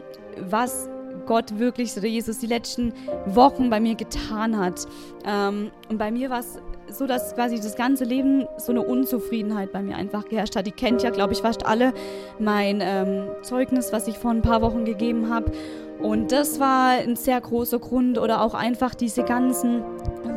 was 0.50 0.90
Gott 1.26 1.58
wirklich 1.58 1.96
oder 1.98 2.08
Jesus 2.08 2.40
die 2.40 2.48
letzten 2.48 2.94
Wochen 3.26 3.70
bei 3.70 3.80
mir 3.80 3.96
getan 3.96 4.58
hat. 4.58 4.86
Ähm, 5.26 5.72
und 5.90 5.98
bei 5.98 6.12
mir 6.12 6.30
war 6.30 6.40
es 6.40 6.60
so, 6.90 7.08
dass 7.08 7.34
quasi 7.36 7.56
das 7.56 7.76
ganze 7.76 8.04
Leben 8.04 8.48
so 8.58 8.72
eine 8.72 8.82
Unzufriedenheit 8.82 9.72
bei 9.72 9.82
mir 9.82 9.96
einfach 9.96 10.26
geherrscht 10.26 10.56
hat. 10.56 10.68
Die 10.68 10.72
kennt 10.72 11.04
ja, 11.04 11.10
glaube 11.10 11.34
ich, 11.34 11.40
fast 11.40 11.66
alle 11.66 11.94
mein 12.40 12.80
ähm, 12.82 13.28
Zeugnis, 13.42 13.92
was 13.92 14.08
ich 14.08 14.18
vor 14.18 14.32
ein 14.32 14.42
paar 14.42 14.62
Wochen 14.62 14.86
gegeben 14.86 15.30
habe. 15.34 15.52
Und 16.00 16.32
das 16.32 16.60
war 16.60 16.98
ein 16.98 17.16
sehr 17.16 17.40
großer 17.40 17.80
Grund 17.80 18.18
oder 18.18 18.42
auch 18.42 18.54
einfach 18.54 18.94
diese 18.94 19.24
ganzen 19.24 19.84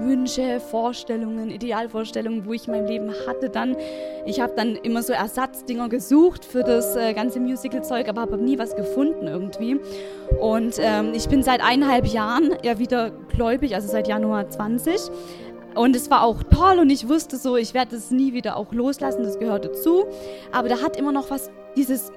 Wünsche, 0.07 0.61
Vorstellungen, 0.61 1.51
Idealvorstellungen, 1.51 2.47
wo 2.47 2.53
ich 2.53 2.69
in 2.69 2.75
meinem 2.75 2.87
Leben 2.87 3.13
hatte 3.27 3.51
dann. 3.51 3.77
Ich 4.25 4.41
habe 4.41 4.53
dann 4.57 4.77
immer 4.77 5.03
so 5.03 5.13
Ersatzdinger 5.13 5.89
gesucht 5.89 6.45
für 6.45 6.63
das 6.63 6.95
äh, 6.97 7.13
ganze 7.15 7.41
Musical-Zeug, 7.41 8.09
aber 8.09 8.21
habe 8.21 8.39
nie 8.39 8.59
was 8.59 8.77
gefunden 8.77 9.27
irgendwie. 9.27 9.81
Und 10.41 10.77
ähm, 10.79 11.13
ich 11.15 11.29
bin 11.29 11.43
seit 11.43 11.61
eineinhalb 11.61 12.07
Jahren 12.07 12.55
ja 12.63 12.79
wieder 12.79 13.11
gläubig, 13.11 13.75
also 13.75 13.89
seit 13.89 14.07
Januar 14.09 14.49
20. 14.49 15.11
Und 15.77 15.95
es 15.95 16.11
war 16.11 16.23
auch 16.23 16.43
toll 16.43 16.79
und 16.79 16.91
ich 16.91 17.09
wusste 17.09 17.37
so, 17.37 17.57
ich 17.57 17.75
werde 17.75 17.97
es 17.97 18.11
nie 18.11 18.33
wieder 18.33 18.57
auch 18.57 18.73
loslassen, 18.73 19.23
das 19.23 19.39
gehörte 19.39 19.73
zu. 19.73 20.07
Aber 20.51 20.69
da 20.69 20.81
hat 20.81 20.97
immer 20.97 21.13
noch 21.13 21.31
was, 21.31 21.51
dieses 21.77 22.11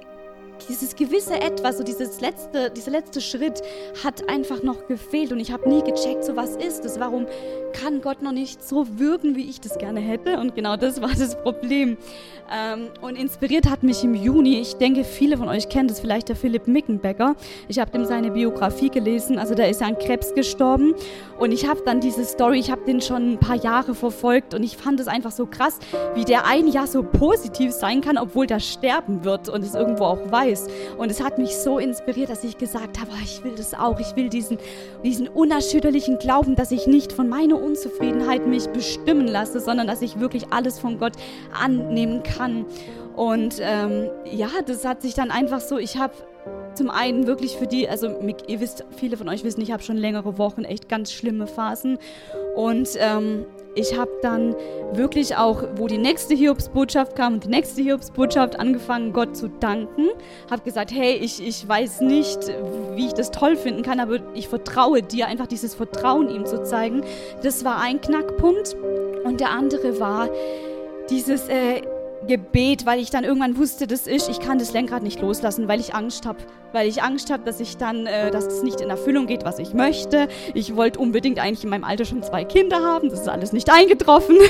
dieses 0.68 0.96
gewisse 0.96 1.34
Etwas, 1.34 1.78
so 1.78 1.84
dieses 1.84 2.20
letzte, 2.20 2.70
dieser 2.70 2.90
letzte 2.90 3.20
Schritt 3.20 3.62
hat 4.04 4.28
einfach 4.28 4.62
noch 4.62 4.86
gefehlt 4.86 5.32
und 5.32 5.40
ich 5.40 5.52
habe 5.52 5.68
nie 5.68 5.82
gecheckt, 5.82 6.24
so 6.24 6.36
was 6.36 6.56
ist 6.56 6.84
das, 6.84 7.00
warum 7.00 7.26
kann 7.72 8.00
Gott 8.00 8.22
noch 8.22 8.32
nicht 8.32 8.66
so 8.66 8.86
wirken, 8.98 9.36
wie 9.36 9.48
ich 9.48 9.60
das 9.60 9.78
gerne 9.78 10.00
hätte 10.00 10.38
und 10.38 10.54
genau 10.54 10.76
das 10.76 11.00
war 11.00 11.10
das 11.10 11.40
Problem. 11.40 11.96
Ähm, 12.52 12.88
und 13.00 13.16
inspiriert 13.16 13.70
hat 13.70 13.82
mich 13.82 14.02
im 14.02 14.14
Juni, 14.14 14.60
ich 14.60 14.74
denke, 14.74 15.04
viele 15.04 15.36
von 15.36 15.48
euch 15.48 15.68
kennen 15.68 15.88
das 15.88 16.00
vielleicht, 16.00 16.28
der 16.28 16.36
Philipp 16.36 16.66
Mickenbecker. 16.66 17.36
Ich 17.68 17.78
habe 17.78 17.92
dem 17.92 18.04
seine 18.04 18.32
Biografie 18.32 18.90
gelesen, 18.90 19.38
also 19.38 19.54
der 19.54 19.70
ist 19.70 19.80
ja 19.80 19.86
an 19.86 19.98
Krebs 19.98 20.34
gestorben 20.34 20.94
und 21.38 21.52
ich 21.52 21.68
habe 21.68 21.82
dann 21.84 22.00
diese 22.00 22.24
Story, 22.24 22.58
ich 22.58 22.70
habe 22.70 22.84
den 22.84 23.00
schon 23.00 23.34
ein 23.34 23.38
paar 23.38 23.56
Jahre 23.56 23.94
verfolgt 23.94 24.52
und 24.54 24.64
ich 24.64 24.76
fand 24.76 24.98
es 24.98 25.06
einfach 25.06 25.30
so 25.30 25.46
krass, 25.46 25.78
wie 26.14 26.24
der 26.24 26.46
ein 26.46 26.66
Jahr 26.66 26.88
so 26.88 27.02
positiv 27.02 27.72
sein 27.72 28.00
kann, 28.00 28.18
obwohl 28.18 28.46
der 28.46 28.58
sterben 28.60 29.24
wird 29.24 29.48
und 29.48 29.62
es 29.62 29.74
irgendwo 29.74 30.04
auch 30.04 30.30
weiß. 30.30 30.49
Und 30.98 31.10
es 31.10 31.22
hat 31.22 31.38
mich 31.38 31.56
so 31.56 31.78
inspiriert, 31.78 32.30
dass 32.30 32.44
ich 32.44 32.58
gesagt 32.58 33.00
habe, 33.00 33.10
oh, 33.12 33.22
ich 33.22 33.42
will 33.44 33.54
das 33.56 33.74
auch, 33.74 33.98
ich 34.00 34.16
will 34.16 34.28
diesen, 34.28 34.58
diesen 35.04 35.28
unerschütterlichen 35.28 36.18
Glauben, 36.18 36.56
dass 36.56 36.70
ich 36.70 36.86
nicht 36.86 37.12
von 37.12 37.28
meiner 37.28 37.60
Unzufriedenheit 37.60 38.46
mich 38.46 38.68
bestimmen 38.68 39.26
lasse, 39.26 39.60
sondern 39.60 39.86
dass 39.86 40.02
ich 40.02 40.20
wirklich 40.20 40.52
alles 40.52 40.78
von 40.78 40.98
Gott 40.98 41.12
annehmen 41.52 42.22
kann. 42.22 42.66
Und 43.16 43.56
ähm, 43.60 44.08
ja, 44.24 44.48
das 44.64 44.84
hat 44.84 45.02
sich 45.02 45.14
dann 45.14 45.30
einfach 45.30 45.60
so, 45.60 45.78
ich 45.78 45.98
habe 45.98 46.14
zum 46.74 46.90
einen 46.90 47.26
wirklich 47.26 47.56
für 47.56 47.66
die, 47.66 47.88
also 47.88 48.08
ihr 48.46 48.60
wisst, 48.60 48.84
viele 48.96 49.16
von 49.16 49.28
euch 49.28 49.44
wissen, 49.44 49.60
ich 49.60 49.72
habe 49.72 49.82
schon 49.82 49.96
längere 49.96 50.38
Wochen 50.38 50.64
echt 50.64 50.88
ganz 50.88 51.12
schlimme 51.12 51.46
Phasen. 51.46 51.98
Und 52.54 52.90
ähm, 52.98 53.44
ich 53.74 53.96
habe 53.96 54.10
dann 54.22 54.54
wirklich 54.92 55.36
auch, 55.36 55.62
wo 55.76 55.86
die 55.86 55.98
nächste 55.98 56.34
Hiobsbotschaft 56.34 57.14
kam 57.16 57.34
und 57.34 57.44
die 57.44 57.48
nächste 57.48 57.82
Hiobsbotschaft 57.82 58.58
angefangen, 58.58 59.12
Gott 59.12 59.36
zu 59.36 59.48
danken. 59.48 60.08
Habe 60.50 60.62
gesagt, 60.62 60.90
hey, 60.92 61.14
ich, 61.14 61.46
ich 61.46 61.66
weiß 61.66 62.00
nicht, 62.00 62.38
wie 62.94 63.06
ich 63.06 63.12
das 63.12 63.30
toll 63.30 63.56
finden 63.56 63.82
kann, 63.82 64.00
aber 64.00 64.18
ich 64.34 64.48
vertraue 64.48 65.02
dir, 65.02 65.26
einfach 65.26 65.46
dieses 65.46 65.74
Vertrauen 65.74 66.28
ihm 66.28 66.46
zu 66.46 66.62
zeigen. 66.64 67.02
Das 67.42 67.64
war 67.64 67.80
ein 67.80 68.00
Knackpunkt. 68.00 68.76
Und 69.24 69.40
der 69.40 69.50
andere 69.50 70.00
war 70.00 70.28
dieses, 71.10 71.48
äh, 71.48 71.82
Gebet, 72.26 72.86
weil 72.86 73.00
ich 73.00 73.10
dann 73.10 73.24
irgendwann 73.24 73.56
wusste, 73.56 73.86
das 73.86 74.06
ist, 74.06 74.28
ich 74.28 74.40
kann 74.40 74.58
das 74.58 74.72
Lenkrad 74.72 75.02
nicht 75.02 75.20
loslassen, 75.20 75.68
weil 75.68 75.80
ich 75.80 75.94
Angst 75.94 76.26
habe, 76.26 76.38
weil 76.72 76.88
ich 76.88 77.02
Angst 77.02 77.30
habe, 77.30 77.44
dass 77.44 77.60
ich 77.60 77.76
dann, 77.76 78.06
äh, 78.06 78.30
dass 78.30 78.46
es 78.46 78.62
nicht 78.62 78.80
in 78.80 78.90
Erfüllung 78.90 79.26
geht, 79.26 79.44
was 79.44 79.58
ich 79.58 79.74
möchte. 79.74 80.28
Ich 80.54 80.76
wollte 80.76 80.98
unbedingt 80.98 81.38
eigentlich 81.38 81.64
in 81.64 81.70
meinem 81.70 81.84
Alter 81.84 82.04
schon 82.04 82.22
zwei 82.22 82.44
Kinder 82.44 82.80
haben, 82.80 83.08
das 83.08 83.20
ist 83.20 83.28
alles 83.28 83.52
nicht 83.52 83.70
eingetroffen. 83.72 84.36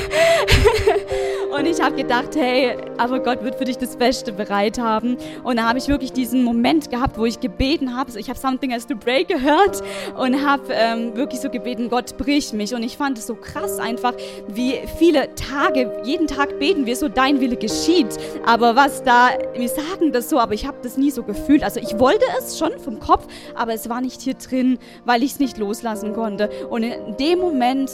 Und 1.56 1.66
ich 1.66 1.80
habe 1.80 1.96
gedacht, 1.96 2.36
hey, 2.36 2.76
aber 2.96 3.20
Gott 3.20 3.42
wird 3.42 3.56
für 3.56 3.64
dich 3.64 3.76
das 3.76 3.96
Beste 3.96 4.32
bereit 4.32 4.78
haben. 4.78 5.16
Und 5.42 5.56
da 5.56 5.68
habe 5.68 5.78
ich 5.78 5.88
wirklich 5.88 6.12
diesen 6.12 6.44
Moment 6.44 6.90
gehabt, 6.90 7.18
wo 7.18 7.24
ich 7.24 7.40
gebeten 7.40 7.96
habe. 7.96 8.18
Ich 8.18 8.28
habe 8.28 8.38
Something 8.38 8.72
as 8.72 8.86
to 8.86 8.94
Break 8.94 9.28
gehört 9.28 9.82
und 10.16 10.46
habe 10.46 10.72
ähm, 10.72 11.16
wirklich 11.16 11.40
so 11.40 11.50
gebeten, 11.50 11.88
Gott 11.90 12.16
brich 12.16 12.52
mich. 12.52 12.74
Und 12.74 12.82
ich 12.84 12.96
fand 12.96 13.18
es 13.18 13.26
so 13.26 13.34
krass 13.34 13.78
einfach, 13.78 14.14
wie 14.48 14.74
viele 14.98 15.34
Tage, 15.34 15.92
jeden 16.04 16.26
Tag 16.28 16.58
beten 16.58 16.86
wir 16.86 16.94
so, 16.94 17.08
dein 17.08 17.40
Wille 17.40 17.56
geschieht. 17.60 18.08
Aber 18.44 18.74
was 18.74 19.02
da, 19.04 19.28
wir 19.54 19.68
sagen 19.68 20.12
das 20.12 20.28
so, 20.28 20.38
aber 20.38 20.54
ich 20.54 20.66
habe 20.66 20.78
das 20.82 20.96
nie 20.96 21.10
so 21.10 21.22
gefühlt. 21.22 21.62
Also 21.62 21.80
ich 21.80 21.98
wollte 21.98 22.24
es 22.38 22.58
schon 22.58 22.78
vom 22.78 22.98
Kopf, 22.98 23.26
aber 23.54 23.74
es 23.74 23.88
war 23.88 24.00
nicht 24.00 24.20
hier 24.20 24.34
drin, 24.34 24.78
weil 25.04 25.22
ich 25.22 25.32
es 25.32 25.38
nicht 25.38 25.58
loslassen 25.58 26.12
konnte. 26.12 26.50
Und 26.68 26.82
in 26.82 27.16
dem 27.18 27.38
Moment 27.38 27.90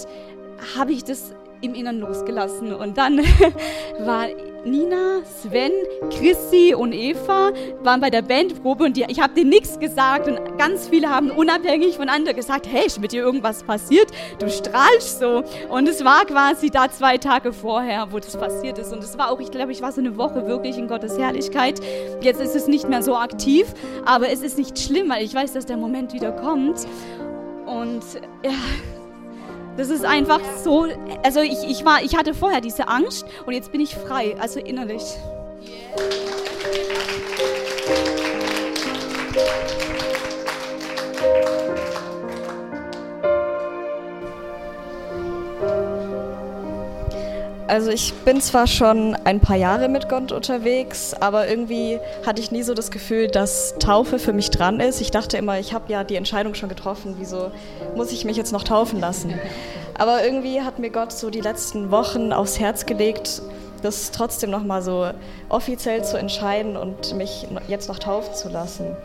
habe 0.76 0.92
ich 0.92 1.04
das 1.04 1.34
im 1.60 1.74
Inneren 1.74 2.00
losgelassen. 2.00 2.72
Und 2.72 2.98
dann 2.98 3.18
war 4.00 4.26
Nina, 4.66 5.22
Sven, 5.24 5.70
Chrissy 6.10 6.74
und 6.74 6.92
Eva 6.92 7.52
waren 7.82 8.00
bei 8.00 8.10
der 8.10 8.22
Bandprobe 8.22 8.84
und 8.84 8.96
die, 8.96 9.04
ich 9.08 9.20
habe 9.20 9.32
denen 9.34 9.50
nichts 9.50 9.78
gesagt 9.78 10.26
und 10.26 10.58
ganz 10.58 10.88
viele 10.88 11.08
haben 11.08 11.30
unabhängig 11.30 11.96
voneinander 11.96 12.34
gesagt, 12.34 12.66
hey, 12.68 12.86
ist 12.86 13.00
mit 13.00 13.12
dir 13.12 13.22
irgendwas 13.22 13.62
passiert? 13.62 14.08
Du 14.40 14.50
strahlst 14.50 15.20
so. 15.20 15.44
Und 15.70 15.88
es 15.88 16.04
war 16.04 16.24
quasi 16.24 16.70
da 16.70 16.90
zwei 16.90 17.16
Tage 17.16 17.52
vorher, 17.52 18.08
wo 18.10 18.18
das 18.18 18.36
passiert 18.36 18.78
ist. 18.78 18.92
Und 18.92 19.04
es 19.04 19.16
war 19.16 19.30
auch, 19.30 19.38
ich 19.38 19.52
glaube, 19.52 19.70
ich 19.70 19.82
war 19.82 19.92
so 19.92 20.00
eine 20.00 20.16
Woche 20.16 20.46
wirklich 20.48 20.76
in 20.76 20.88
Gottes 20.88 21.16
Herrlichkeit. 21.16 21.80
Jetzt 22.20 22.40
ist 22.40 22.56
es 22.56 22.66
nicht 22.66 22.88
mehr 22.88 23.02
so 23.02 23.14
aktiv, 23.16 23.72
aber 24.04 24.30
es 24.30 24.42
ist 24.42 24.58
nicht 24.58 24.78
schlimm, 24.78 25.08
weil 25.10 25.24
ich 25.24 25.34
weiß, 25.34 25.52
dass 25.52 25.66
der 25.66 25.76
Moment 25.76 26.12
wieder 26.12 26.32
kommt. 26.32 26.86
Und 27.66 28.02
ja, 28.44 28.50
das 29.76 29.90
ist 29.90 30.04
einfach 30.04 30.40
so, 30.62 30.86
also 31.22 31.40
ich, 31.40 31.58
ich, 31.68 31.84
war, 31.84 32.02
ich 32.02 32.16
hatte 32.16 32.34
vorher 32.34 32.60
diese 32.60 32.88
Angst 32.88 33.26
und 33.44 33.52
jetzt 33.52 33.72
bin 33.72 33.80
ich 33.80 33.94
frei, 33.94 34.36
also 34.38 34.58
innerlich. 34.60 35.02
Also 47.68 47.90
ich 47.90 48.14
bin 48.24 48.40
zwar 48.40 48.68
schon 48.68 49.16
ein 49.24 49.40
paar 49.40 49.56
Jahre 49.56 49.88
mit 49.88 50.08
Gott 50.08 50.30
unterwegs, 50.30 51.14
aber 51.14 51.48
irgendwie 51.48 51.98
hatte 52.24 52.40
ich 52.40 52.52
nie 52.52 52.62
so 52.62 52.74
das 52.74 52.92
Gefühl, 52.92 53.26
dass 53.26 53.74
Taufe 53.80 54.20
für 54.20 54.32
mich 54.32 54.50
dran 54.50 54.78
ist. 54.78 55.00
Ich 55.00 55.10
dachte 55.10 55.36
immer, 55.36 55.58
ich 55.58 55.74
habe 55.74 55.92
ja 55.92 56.04
die 56.04 56.14
Entscheidung 56.14 56.54
schon 56.54 56.68
getroffen, 56.68 57.16
wieso 57.18 57.50
muss 57.96 58.12
ich 58.12 58.24
mich 58.24 58.36
jetzt 58.36 58.52
noch 58.52 58.62
taufen 58.62 59.00
lassen? 59.00 59.34
Aber 59.98 60.24
irgendwie 60.24 60.60
hat 60.60 60.78
mir 60.78 60.90
Gott 60.90 61.10
so 61.10 61.28
die 61.28 61.40
letzten 61.40 61.90
Wochen 61.90 62.32
aufs 62.32 62.60
Herz 62.60 62.86
gelegt, 62.86 63.42
das 63.82 64.12
trotzdem 64.12 64.50
noch 64.50 64.62
mal 64.62 64.80
so 64.80 65.10
offiziell 65.48 66.04
zu 66.04 66.18
entscheiden 66.18 66.76
und 66.76 67.16
mich 67.16 67.48
jetzt 67.66 67.88
noch 67.88 67.98
taufen 67.98 68.32
zu 68.34 68.48
lassen. 68.48 68.96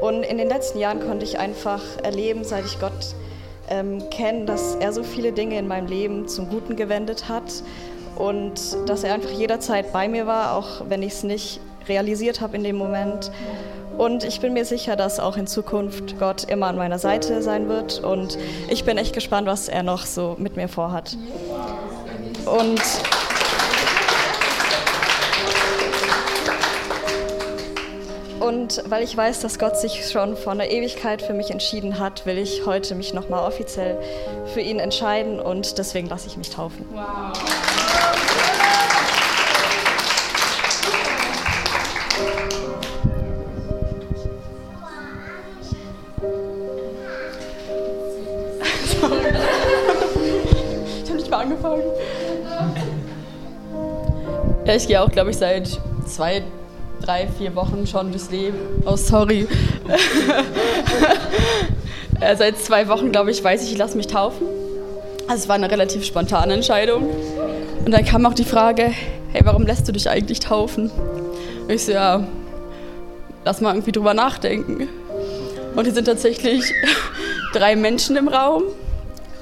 Und 0.00 0.22
in 0.22 0.38
den 0.38 0.48
letzten 0.48 0.78
Jahren 0.78 1.00
konnte 1.00 1.24
ich 1.24 1.40
einfach 1.40 1.82
erleben, 2.04 2.44
seit 2.44 2.66
ich 2.66 2.78
Gott 2.78 3.14
ähm, 3.70 4.10
kenne, 4.10 4.44
dass 4.44 4.74
er 4.76 4.92
so 4.92 5.02
viele 5.02 5.32
Dinge 5.32 5.58
in 5.58 5.66
meinem 5.66 5.86
Leben 5.86 6.28
zum 6.28 6.48
Guten 6.48 6.76
gewendet 6.76 7.28
hat 7.28 7.62
und 8.16 8.76
dass 8.86 9.04
er 9.04 9.14
einfach 9.14 9.30
jederzeit 9.30 9.92
bei 9.92 10.08
mir 10.08 10.26
war, 10.26 10.56
auch 10.56 10.82
wenn 10.88 11.02
ich 11.02 11.12
es 11.14 11.22
nicht 11.22 11.60
realisiert 11.88 12.40
habe 12.40 12.56
in 12.56 12.64
dem 12.64 12.76
Moment. 12.76 13.30
Und 13.96 14.24
ich 14.24 14.40
bin 14.40 14.52
mir 14.52 14.64
sicher, 14.64 14.96
dass 14.96 15.20
auch 15.20 15.36
in 15.36 15.46
Zukunft 15.46 16.18
Gott 16.18 16.44
immer 16.44 16.68
an 16.68 16.76
meiner 16.76 16.98
Seite 16.98 17.42
sein 17.42 17.68
wird. 17.68 18.00
Und 18.00 18.38
ich 18.68 18.84
bin 18.84 18.96
echt 18.96 19.14
gespannt, 19.14 19.46
was 19.46 19.68
er 19.68 19.82
noch 19.82 20.06
so 20.06 20.36
mit 20.38 20.56
mir 20.56 20.68
vorhat. 20.68 21.16
Und 22.46 22.80
Und 28.50 28.82
weil 28.88 29.04
ich 29.04 29.16
weiß, 29.16 29.42
dass 29.42 29.60
Gott 29.60 29.76
sich 29.76 30.10
schon 30.10 30.36
vor 30.36 30.50
einer 30.50 30.68
Ewigkeit 30.68 31.22
für 31.22 31.34
mich 31.34 31.52
entschieden 31.52 32.00
hat, 32.00 32.26
will 32.26 32.36
ich 32.36 32.66
heute 32.66 32.96
mich 32.96 33.14
nochmal 33.14 33.46
offiziell 33.46 33.96
für 34.52 34.60
ihn 34.60 34.80
entscheiden 34.80 35.38
und 35.38 35.78
deswegen 35.78 36.08
lasse 36.08 36.26
ich 36.26 36.36
mich 36.36 36.50
taufen. 36.50 36.84
Wow. 36.92 37.32
Ich 51.04 51.08
habe 51.08 51.18
nicht 51.18 51.30
mal 51.30 51.38
angefangen. 51.38 51.82
Ja, 54.64 54.74
ich 54.74 54.88
gehe 54.88 55.00
auch, 55.00 55.10
glaube 55.12 55.30
ich, 55.30 55.36
seit 55.36 55.78
zwei, 56.08 56.42
drei, 57.10 57.26
vier 57.26 57.56
Wochen 57.56 57.88
schon 57.88 58.12
durchs 58.12 58.30
Leben. 58.30 58.56
Oh, 58.86 58.94
sorry. 58.94 59.44
äh, 62.20 62.36
seit 62.36 62.56
zwei 62.58 62.86
Wochen, 62.86 63.10
glaube 63.10 63.32
ich, 63.32 63.42
weiß 63.42 63.64
ich, 63.64 63.72
ich 63.72 63.78
lasse 63.78 63.96
mich 63.96 64.06
taufen. 64.06 64.46
Also 65.26 65.42
es 65.42 65.48
war 65.48 65.56
eine 65.56 65.68
relativ 65.68 66.04
spontane 66.04 66.54
Entscheidung. 66.54 67.10
Und 67.84 67.90
dann 67.90 68.04
kam 68.04 68.24
auch 68.26 68.34
die 68.34 68.44
Frage, 68.44 68.92
hey, 69.32 69.44
warum 69.44 69.66
lässt 69.66 69.88
du 69.88 69.92
dich 69.92 70.08
eigentlich 70.08 70.38
taufen? 70.38 70.88
Und 71.62 71.72
ich 71.72 71.84
so, 71.84 71.90
ja, 71.90 72.22
lass 73.44 73.60
mal 73.60 73.74
irgendwie 73.74 73.90
drüber 73.90 74.14
nachdenken. 74.14 74.88
Und 75.74 75.86
hier 75.86 75.94
sind 75.94 76.04
tatsächlich 76.04 76.62
drei 77.52 77.74
Menschen 77.74 78.14
im 78.14 78.28
Raum. 78.28 78.62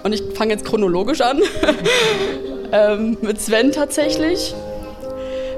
Und 0.05 0.15
ich 0.15 0.23
fange 0.35 0.55
jetzt 0.55 0.65
chronologisch 0.65 1.21
an. 1.21 1.43
ähm, 2.73 3.19
mit 3.21 3.43
Sven 3.43 3.73
tatsächlich, 3.73 4.55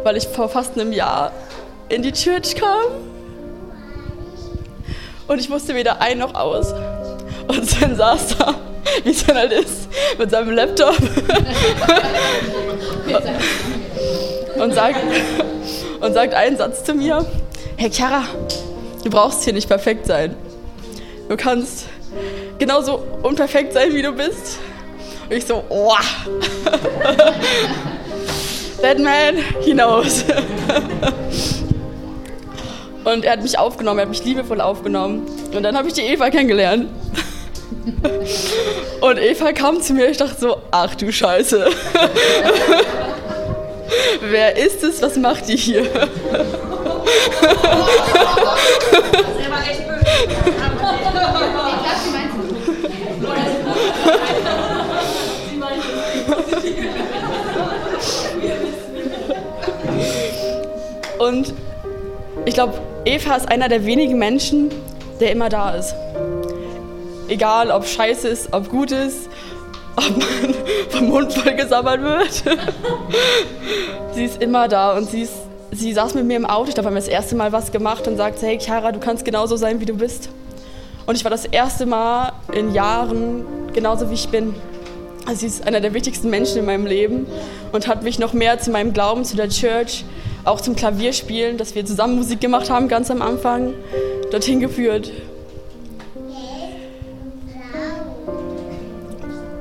weil 0.03 0.17
ich 0.17 0.27
vor 0.27 0.49
fast 0.49 0.77
einem 0.77 0.93
Jahr 0.93 1.31
in 1.91 2.03
die 2.03 2.13
Church 2.13 2.55
kam. 2.55 2.87
Und 5.27 5.39
ich 5.39 5.51
wusste 5.51 5.75
weder 5.75 6.01
ein 6.01 6.19
noch 6.19 6.35
aus. 6.35 6.73
Und 7.47 7.69
Sven 7.69 7.97
saß 7.97 8.39
da, 8.39 8.55
wie 9.05 9.11
es 9.11 9.27
halt 9.29 9.53
ist, 9.53 9.89
mit 10.19 10.31
seinem 10.31 10.51
Laptop. 10.53 10.97
und, 14.57 14.75
sagt, 14.75 14.99
und 16.01 16.15
sagt 16.15 16.35
einen 16.35 16.57
Satz 16.57 16.85
zu 16.85 16.95
mir: 16.95 17.27
Hey 17.77 17.91
Chiara, 17.91 18.25
du 19.05 19.11
brauchst 19.11 19.45
hier 19.45 19.53
nicht 19.53 19.69
perfekt 19.69 20.07
sein. 20.07 20.35
Du 21.29 21.37
kannst 21.37 21.87
genauso 22.59 23.05
unperfekt 23.23 23.73
sein, 23.73 23.93
wie 23.95 24.03
du 24.03 24.13
bist. 24.13 24.59
Und 25.29 25.37
ich 25.37 25.47
so, 25.47 25.63
oh. 25.69 25.95
That 28.83 28.99
man, 28.99 29.37
he 29.61 29.73
knows. 29.73 30.25
Und 33.05 33.25
er 33.25 33.33
hat 33.33 33.43
mich 33.43 33.59
aufgenommen, 33.59 33.99
er 33.99 34.03
hat 34.03 34.11
mich 34.11 34.25
liebevoll 34.25 34.61
aufgenommen. 34.61 35.27
Und 35.55 35.63
dann 35.63 35.75
habe 35.77 35.89
ich 35.89 35.95
die 35.95 36.03
Eva 36.03 36.29
kennengelernt. 36.31 36.89
Und 39.01 39.19
Eva 39.19 39.53
kam 39.53 39.81
zu 39.81 39.95
mir, 39.95 40.11
ich 40.11 40.19
dachte 40.19 40.39
so, 40.39 40.59
ach 40.71 40.95
du 40.95 41.11
Scheiße. 41.11 41.71
Wer 44.21 44.57
ist 44.57 44.85
es? 44.85 45.03
Was 45.03 45.17
macht 45.17 45.49
die 45.49 45.57
hier? 45.57 45.87
Und 61.19 61.53
ich 62.47 62.55
glaube, 62.55 62.79
Eva 63.05 63.35
ist 63.37 63.51
einer 63.51 63.69
der 63.69 63.87
wenigen 63.87 64.19
Menschen, 64.19 64.71
der 65.21 65.33
immer 65.33 65.49
da 65.49 65.75
ist. 65.75 65.95
Egal, 67.29 67.71
ob 67.71 67.87
scheiße 67.87 68.29
ist, 68.29 68.53
ob 68.53 68.69
gut 68.69 68.91
ist, 68.91 69.31
ob 69.97 70.11
man 70.11 70.55
vom 70.91 71.09
Mund 71.09 71.33
voll 71.33 71.55
gesabbert 71.55 72.03
wird. 72.03 72.43
sie 74.15 74.25
ist 74.25 74.43
immer 74.43 74.69
da 74.69 74.97
und 74.99 75.09
sie, 75.09 75.23
ist, 75.23 75.35
sie 75.71 75.95
saß 75.95 76.15
mit 76.15 76.27
mir 76.27 76.37
im 76.37 76.45
Auto. 76.45 76.69
Ich 76.69 76.75
glaube, 76.75 76.87
wir 76.87 76.91
haben 76.91 76.97
das 76.97 77.09
erste 77.09 77.37
Mal 77.37 77.53
was 77.53 77.73
gemacht 77.73 78.07
und 78.07 78.19
sagte, 78.19 78.45
hey 78.45 78.59
Chiara, 78.61 78.93
du 78.93 79.01
kannst 79.01 79.25
genauso 79.25 79.57
sein, 79.57 79.81
wie 79.81 79.87
du 79.87 79.95
bist. 79.95 80.29
Und 81.07 81.17
ich 81.17 81.25
war 81.25 81.31
das 81.31 81.47
erste 81.47 81.87
Mal 81.87 82.33
in 82.53 82.75
Jahren 82.75 83.47
genauso, 83.73 84.11
wie 84.11 84.15
ich 84.15 84.29
bin. 84.29 84.55
Also 85.27 85.41
sie 85.41 85.47
ist 85.47 85.67
einer 85.67 85.81
der 85.81 85.95
wichtigsten 85.95 86.29
Menschen 86.29 86.59
in 86.59 86.67
meinem 86.67 86.87
Leben 86.87 87.27
und 87.73 87.87
hat 87.87 88.03
mich 88.03 88.19
noch 88.19 88.35
mehr 88.35 88.59
zu 88.59 88.71
meinem 88.71 88.93
Glauben, 88.93 89.25
zu 89.25 89.37
der 89.37 89.49
Church, 89.49 90.05
auch 90.45 90.61
zum 90.61 90.77
Klavierspielen, 90.77 91.59
dass 91.59 91.75
wir 91.75 91.85
zusammen 91.85 92.17
Musik 92.17 92.41
gemacht 92.41 92.71
haben, 92.71 92.89
ganz 92.89 93.11
am 93.11 93.23
Anfang, 93.23 93.75
dorthin 94.31 94.61
geführt. 94.61 95.11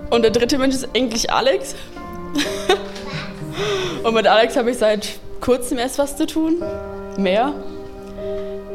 Und 0.09 0.23
der 0.23 0.31
dritte 0.31 0.57
Mensch 0.57 0.75
ist 0.75 0.89
eigentlich 0.95 1.31
Alex. 1.31 1.75
und 4.03 4.13
mit 4.13 4.25
Alex 4.25 4.55
habe 4.55 4.71
ich 4.71 4.77
seit 4.77 5.07
kurzem 5.39 5.77
erst 5.77 5.99
was 5.99 6.17
zu 6.17 6.25
tun. 6.25 6.63
Mehr. 7.17 7.53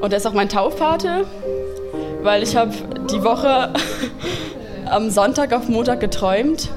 Und 0.01 0.12
er 0.12 0.19
ist 0.19 0.27
auch 0.27 0.33
mein 0.33 0.49
Taufpate, 0.49 1.27
weil 2.23 2.43
ich 2.43 2.55
habe 2.55 2.73
die 3.11 3.25
Woche 3.25 3.73
am 4.87 5.11
Sonntag 5.11 5.53
auf 5.53 5.69
Montag 5.69 6.01
geträumt. 6.01 6.69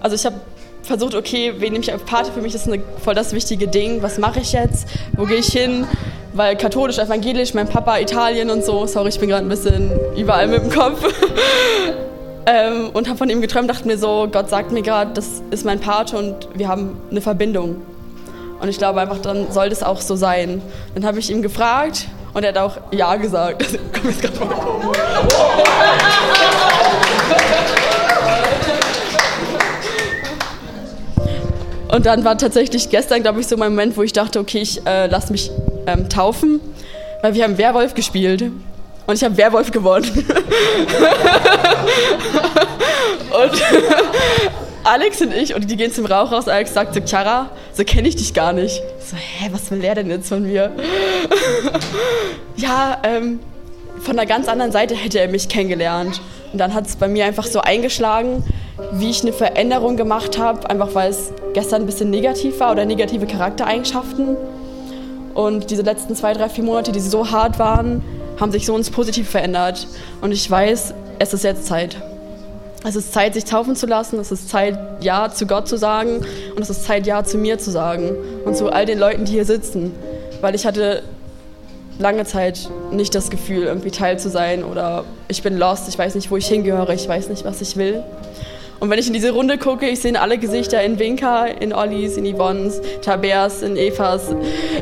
Also 0.00 0.14
ich 0.14 0.24
habe 0.26 0.36
versucht, 0.84 1.14
okay, 1.14 1.54
wen 1.58 1.72
nehme 1.72 1.82
ich 1.84 1.92
auf 1.92 2.04
Party? 2.04 2.30
Für 2.32 2.40
mich 2.40 2.54
ist 2.54 2.66
eine, 2.68 2.82
voll 3.02 3.14
das 3.14 3.32
wichtige 3.32 3.66
Ding. 3.68 4.02
Was 4.02 4.18
mache 4.18 4.40
ich 4.40 4.52
jetzt? 4.52 4.86
Wo 5.12 5.24
gehe 5.24 5.38
ich 5.38 5.48
hin? 5.48 5.86
Weil 6.34 6.56
katholisch, 6.56 6.98
evangelisch, 6.98 7.54
mein 7.54 7.68
Papa 7.68 7.98
Italien 7.98 8.50
und 8.50 8.64
so. 8.64 8.86
Sorry, 8.86 9.08
ich 9.08 9.18
bin 9.18 9.28
gerade 9.28 9.46
ein 9.46 9.48
bisschen 9.48 9.90
überall 10.16 10.46
mit 10.48 10.62
dem 10.62 10.70
Kopf. 10.70 11.02
ähm, 12.46 12.90
und 12.92 13.08
habe 13.08 13.18
von 13.18 13.30
ihm 13.30 13.40
geträumt, 13.40 13.70
dachte 13.70 13.86
mir 13.86 13.98
so, 13.98 14.28
Gott 14.30 14.50
sagt 14.50 14.72
mir 14.72 14.82
gerade, 14.82 15.12
das 15.14 15.42
ist 15.50 15.64
mein 15.64 15.80
Pate 15.80 16.16
und 16.16 16.48
wir 16.54 16.68
haben 16.68 16.96
eine 17.10 17.20
Verbindung. 17.20 17.76
Und 18.60 18.68
ich 18.68 18.78
glaube 18.78 19.00
einfach, 19.00 19.18
dann 19.18 19.50
soll 19.52 19.68
das 19.68 19.82
auch 19.82 20.00
so 20.00 20.16
sein. 20.16 20.60
Dann 20.94 21.04
habe 21.04 21.18
ich 21.18 21.30
ihm 21.30 21.42
gefragt 21.42 22.06
und 22.34 22.44
er 22.44 22.50
hat 22.50 22.58
auch 22.58 22.78
Ja 22.92 23.16
gesagt. 23.16 23.64
Komm 23.92 24.10
jetzt 24.10 24.22
gerade 24.22 24.38
mal. 24.38 24.54
Und 31.94 32.06
dann 32.06 32.24
war 32.24 32.36
tatsächlich 32.36 32.90
gestern, 32.90 33.22
glaube 33.22 33.38
ich, 33.40 33.46
so 33.46 33.56
mein 33.56 33.70
Moment, 33.70 33.96
wo 33.96 34.02
ich 34.02 34.12
dachte, 34.12 34.40
okay, 34.40 34.58
ich 34.58 34.84
äh, 34.84 35.06
lasse 35.06 35.30
mich 35.30 35.52
ähm, 35.86 36.08
taufen, 36.08 36.58
weil 37.22 37.34
wir 37.34 37.44
haben 37.44 37.56
Werwolf 37.56 37.94
gespielt 37.94 38.42
und 39.06 39.14
ich 39.14 39.22
habe 39.22 39.36
Werwolf 39.36 39.70
gewonnen. 39.70 40.10
und 43.30 43.62
Alex 44.84 45.20
und 45.20 45.32
ich, 45.32 45.54
und 45.54 45.70
die 45.70 45.76
gehen 45.76 45.92
zum 45.92 46.06
Rauch 46.06 46.32
raus, 46.32 46.48
Alex 46.48 46.74
sagt 46.74 46.94
so, 46.94 47.00
Chiara, 47.00 47.50
so 47.72 47.84
kenne 47.84 48.08
ich 48.08 48.16
dich 48.16 48.34
gar 48.34 48.52
nicht. 48.52 48.82
Ich 48.98 49.04
so, 49.04 49.16
hä, 49.16 49.50
was 49.52 49.70
will 49.70 49.78
der 49.78 49.94
denn 49.94 50.10
jetzt 50.10 50.28
von 50.28 50.42
mir? 50.42 50.72
ja, 52.56 53.00
ähm, 53.04 53.38
von 54.00 54.18
einer 54.18 54.26
ganz 54.26 54.48
anderen 54.48 54.72
Seite 54.72 54.96
hätte 54.96 55.20
er 55.20 55.28
mich 55.28 55.48
kennengelernt. 55.48 56.20
Und 56.52 56.58
dann 56.58 56.74
hat 56.74 56.86
es 56.86 56.96
bei 56.96 57.06
mir 57.06 57.24
einfach 57.24 57.46
so 57.46 57.60
eingeschlagen, 57.60 58.42
wie 58.92 59.10
ich 59.10 59.22
eine 59.22 59.32
Veränderung 59.32 59.96
gemacht 59.96 60.38
habe, 60.38 60.68
einfach 60.68 60.94
weil 60.94 61.10
es 61.10 61.32
gestern 61.52 61.82
ein 61.82 61.86
bisschen 61.86 62.10
negativ 62.10 62.60
war 62.60 62.72
oder 62.72 62.84
negative 62.84 63.26
Charaktereigenschaften. 63.26 64.36
Und 65.34 65.70
diese 65.70 65.82
letzten 65.82 66.14
zwei, 66.14 66.32
drei, 66.32 66.48
vier 66.48 66.64
Monate, 66.64 66.92
die 66.92 67.00
so 67.00 67.30
hart 67.30 67.58
waren, 67.58 68.02
haben 68.40 68.52
sich 68.52 68.66
so 68.66 68.76
ins 68.76 68.90
Positive 68.90 69.26
verändert. 69.26 69.86
Und 70.20 70.32
ich 70.32 70.48
weiß, 70.48 70.94
es 71.18 71.34
ist 71.34 71.44
jetzt 71.44 71.66
Zeit. 71.66 71.96
Es 72.86 72.96
ist 72.96 73.12
Zeit, 73.12 73.34
sich 73.34 73.44
taufen 73.44 73.76
zu 73.76 73.86
lassen. 73.86 74.18
Es 74.18 74.30
ist 74.30 74.48
Zeit, 74.48 74.78
Ja 75.00 75.30
zu 75.30 75.46
Gott 75.46 75.68
zu 75.68 75.76
sagen. 75.76 76.24
Und 76.54 76.62
es 76.62 76.70
ist 76.70 76.84
Zeit, 76.84 77.06
Ja 77.06 77.24
zu 77.24 77.38
mir 77.38 77.58
zu 77.58 77.70
sagen. 77.70 78.10
Und 78.44 78.56
zu 78.56 78.70
all 78.70 78.86
den 78.86 78.98
Leuten, 78.98 79.24
die 79.24 79.32
hier 79.32 79.44
sitzen. 79.44 79.92
Weil 80.40 80.54
ich 80.54 80.66
hatte 80.66 81.02
lange 81.98 82.24
Zeit 82.24 82.68
nicht 82.90 83.14
das 83.14 83.30
Gefühl, 83.30 83.64
irgendwie 83.64 83.90
Teil 83.90 84.18
zu 84.18 84.28
sein 84.28 84.64
oder 84.64 85.04
ich 85.28 85.42
bin 85.42 85.56
lost, 85.56 85.88
ich 85.88 85.98
weiß 85.98 86.16
nicht, 86.16 86.30
wo 86.30 86.36
ich 86.36 86.46
hingehöre, 86.46 86.90
ich 86.90 87.08
weiß 87.08 87.28
nicht, 87.28 87.44
was 87.44 87.60
ich 87.60 87.76
will. 87.76 88.02
Und 88.80 88.90
wenn 88.90 88.98
ich 88.98 89.06
in 89.06 89.12
diese 89.12 89.30
Runde 89.30 89.56
gucke, 89.56 89.88
ich 89.88 90.00
sehe 90.00 90.20
alle 90.20 90.36
Gesichter 90.36 90.82
in 90.82 90.98
Winka, 90.98 91.46
in 91.46 91.72
Ollis, 91.72 92.16
in 92.16 92.26
Yvonnes, 92.26 92.80
Tabeas, 93.02 93.62
in 93.62 93.76
Evas, 93.76 94.34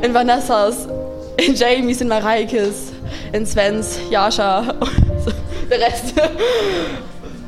in 0.02 0.14
Vanessas, 0.14 0.88
in 1.36 1.54
Jamies, 1.54 2.00
in 2.00 2.08
Mareikes, 2.08 2.92
in 3.32 3.46
Svens, 3.46 3.98
Jascha 4.10 4.60
und 4.80 5.70
der 5.70 5.80
Rest. 5.80 6.14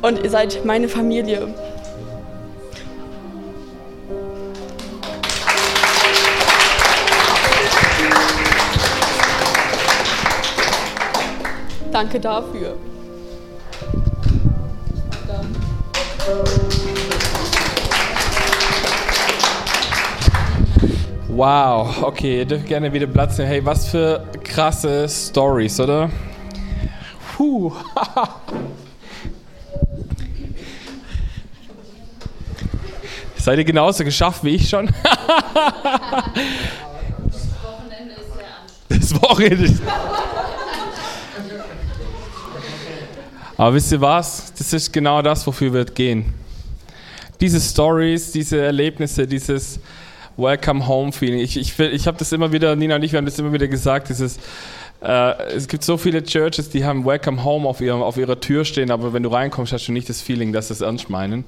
Und 0.01 0.23
ihr 0.23 0.29
seid 0.29 0.63
meine 0.65 0.87
Familie. 0.87 1.53
Danke 11.91 12.19
dafür. 12.19 12.77
Wow, 21.27 22.01
okay, 22.01 22.39
ihr 22.39 22.45
dürft 22.45 22.65
gerne 22.65 22.91
wieder 22.93 23.07
Platz 23.07 23.37
nehmen. 23.37 23.49
Hey, 23.49 23.63
was 23.65 23.89
für 23.89 24.25
krasse 24.43 25.07
Stories, 25.09 25.79
oder? 25.79 26.09
Puh. 27.35 27.73
Seid 33.37 33.59
ihr 33.59 33.65
genauso 33.65 34.03
geschafft 34.03 34.43
wie 34.43 34.55
ich 34.55 34.67
schon? 34.69 34.89
Das 38.89 39.21
Wochenende 39.21 39.65
ist 39.65 39.81
Aber 43.57 43.73
wisst 43.73 43.91
ihr 43.91 44.01
was? 44.01 44.44
Das 44.65 44.73
ist 44.73 44.91
genau 44.91 45.21
das, 45.21 45.45
wofür 45.45 45.71
wir 45.75 45.85
gehen. 45.85 46.33
Diese 47.39 47.61
Stories, 47.61 48.31
diese 48.31 48.59
Erlebnisse, 48.59 49.27
dieses 49.27 49.79
Welcome 50.37 50.87
Home 50.87 51.11
Feeling. 51.11 51.37
Ich, 51.37 51.55
ich, 51.55 51.77
ich 51.79 52.07
habe 52.07 52.17
das 52.17 52.31
immer 52.31 52.51
wieder, 52.51 52.75
Nina 52.75 52.95
und 52.95 53.03
ich, 53.03 53.11
wir 53.11 53.17
haben 53.17 53.25
das 53.25 53.37
immer 53.37 53.53
wieder 53.53 53.67
gesagt, 53.67 54.09
dieses, 54.09 54.39
äh, 55.03 55.53
es 55.53 55.67
gibt 55.67 55.83
so 55.83 55.97
viele 55.97 56.23
Churches, 56.23 56.69
die 56.71 56.83
haben 56.83 57.05
Welcome 57.05 57.43
Home 57.43 57.69
auf, 57.69 57.79
ihrem, 57.79 58.01
auf 58.01 58.17
ihrer 58.17 58.39
Tür 58.39 58.65
stehen, 58.65 58.89
aber 58.89 59.13
wenn 59.13 59.21
du 59.21 59.29
reinkommst, 59.29 59.71
hast 59.71 59.87
du 59.87 59.91
nicht 59.91 60.09
das 60.09 60.23
Feeling, 60.23 60.51
dass 60.51 60.69
sie 60.69 60.73
es 60.73 60.81
ernst 60.81 61.11
meinen. 61.11 61.45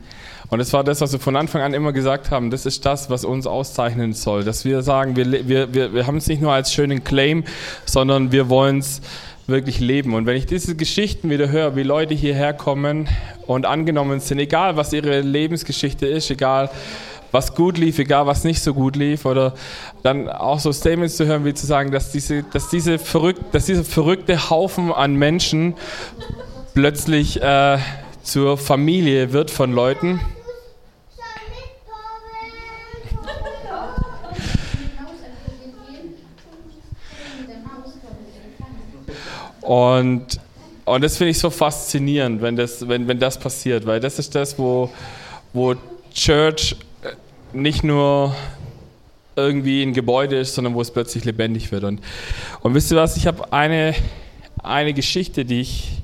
Und 0.52 0.60
das 0.60 0.72
war 0.74 0.84
das, 0.84 1.02
was 1.02 1.12
wir 1.12 1.20
von 1.20 1.36
Anfang 1.36 1.64
an 1.64 1.74
immer 1.74 1.94
gesagt 1.94 2.30
haben, 2.30 2.52
das 2.52 2.68
ist 2.68 2.86
das, 2.86 3.10
was 3.10 3.26
uns 3.26 3.48
auszeichnen 3.48 4.14
soll. 4.14 4.44
Dass 4.44 4.64
wir 4.64 4.84
sagen, 4.84 5.16
wir, 5.16 5.48
wir, 5.48 5.74
wir, 5.74 5.92
wir 5.92 6.06
haben 6.06 6.18
es 6.18 6.28
nicht 6.28 6.44
nur 6.44 6.54
als 6.54 6.72
schönen 6.72 7.04
Claim, 7.04 7.46
sondern 7.84 8.32
wir 8.32 8.48
wollen 8.48 8.78
es 8.78 9.02
wirklich 9.48 9.80
leben. 9.80 10.14
Und 10.14 10.26
wenn 10.26 10.36
ich 10.36 10.46
diese 10.46 10.76
Geschichten 10.76 11.30
wieder 11.30 11.50
höre, 11.50 11.76
wie 11.76 11.84
Leute 11.84 12.14
hierher 12.14 12.54
kommen 12.54 13.08
und 13.46 13.66
angenommen 13.66 14.20
sind, 14.20 14.40
egal 14.40 14.76
was 14.76 14.92
ihre 14.94 15.22
Lebensgeschichte 15.22 16.06
ist, 16.06 16.30
egal 16.30 16.70
was 17.32 17.56
gut 17.56 17.78
lief, 17.78 18.00
egal 18.00 18.26
was 18.26 18.44
nicht 18.44 18.62
so 18.62 18.74
gut 18.74 18.96
lief, 18.96 19.26
oder 19.26 19.54
dann 20.04 20.30
auch 20.30 20.60
so 20.60 20.72
Statements 20.72 21.18
zu 21.18 21.26
hören, 21.26 21.46
wie 21.46 21.54
zu 21.54 21.66
sagen, 21.66 21.92
dass, 21.92 22.12
diese, 22.12 22.44
dass, 22.44 22.70
diese 22.70 23.00
verrückt, 23.00 23.42
dass 23.54 23.66
dieser 23.66 23.84
verrückte 23.84 24.50
Haufen 24.50 24.92
an 24.92 25.16
Menschen 25.16 25.76
plötzlich 26.74 27.42
äh, 27.42 27.78
zur 28.24 28.58
Familie 28.58 29.34
wird 29.34 29.52
von 29.52 29.72
Leuten. 29.72 30.20
Und, 39.68 40.40
und 40.86 41.04
das 41.04 41.18
finde 41.18 41.32
ich 41.32 41.40
so 41.40 41.50
faszinierend, 41.50 42.42
wenn 42.42 42.56
das, 42.56 42.88
wenn, 42.88 43.06
wenn 43.10 43.20
das 43.20 43.38
passiert, 43.38 43.86
weil 43.86 44.00
das 44.00 44.18
ist 44.18 44.34
das, 44.34 44.58
wo, 44.58 44.90
wo 45.52 45.76
Church 46.14 46.78
äh, 47.04 47.10
nicht 47.52 47.84
nur 47.84 48.34
irgendwie 49.36 49.84
ein 49.84 49.92
Gebäude 49.92 50.40
ist, 50.40 50.56
sondern 50.56 50.74
wo 50.74 50.80
es 50.80 50.90
plötzlich 50.90 51.26
lebendig 51.26 51.70
wird. 51.74 51.84
Und, 51.84 52.00
und 52.62 52.74
wisst 52.76 52.92
ihr 52.92 52.98
was, 52.98 53.18
ich 53.18 53.28
habe 53.28 53.52
eine, 53.52 53.94
eine 54.64 54.94
Geschichte, 54.94 55.44
die 55.44 55.60
ich, 55.60 56.02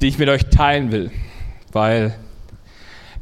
die 0.00 0.06
ich 0.06 0.18
mit 0.18 0.28
euch 0.28 0.44
teilen 0.50 0.92
will, 0.92 1.10
weil 1.72 2.14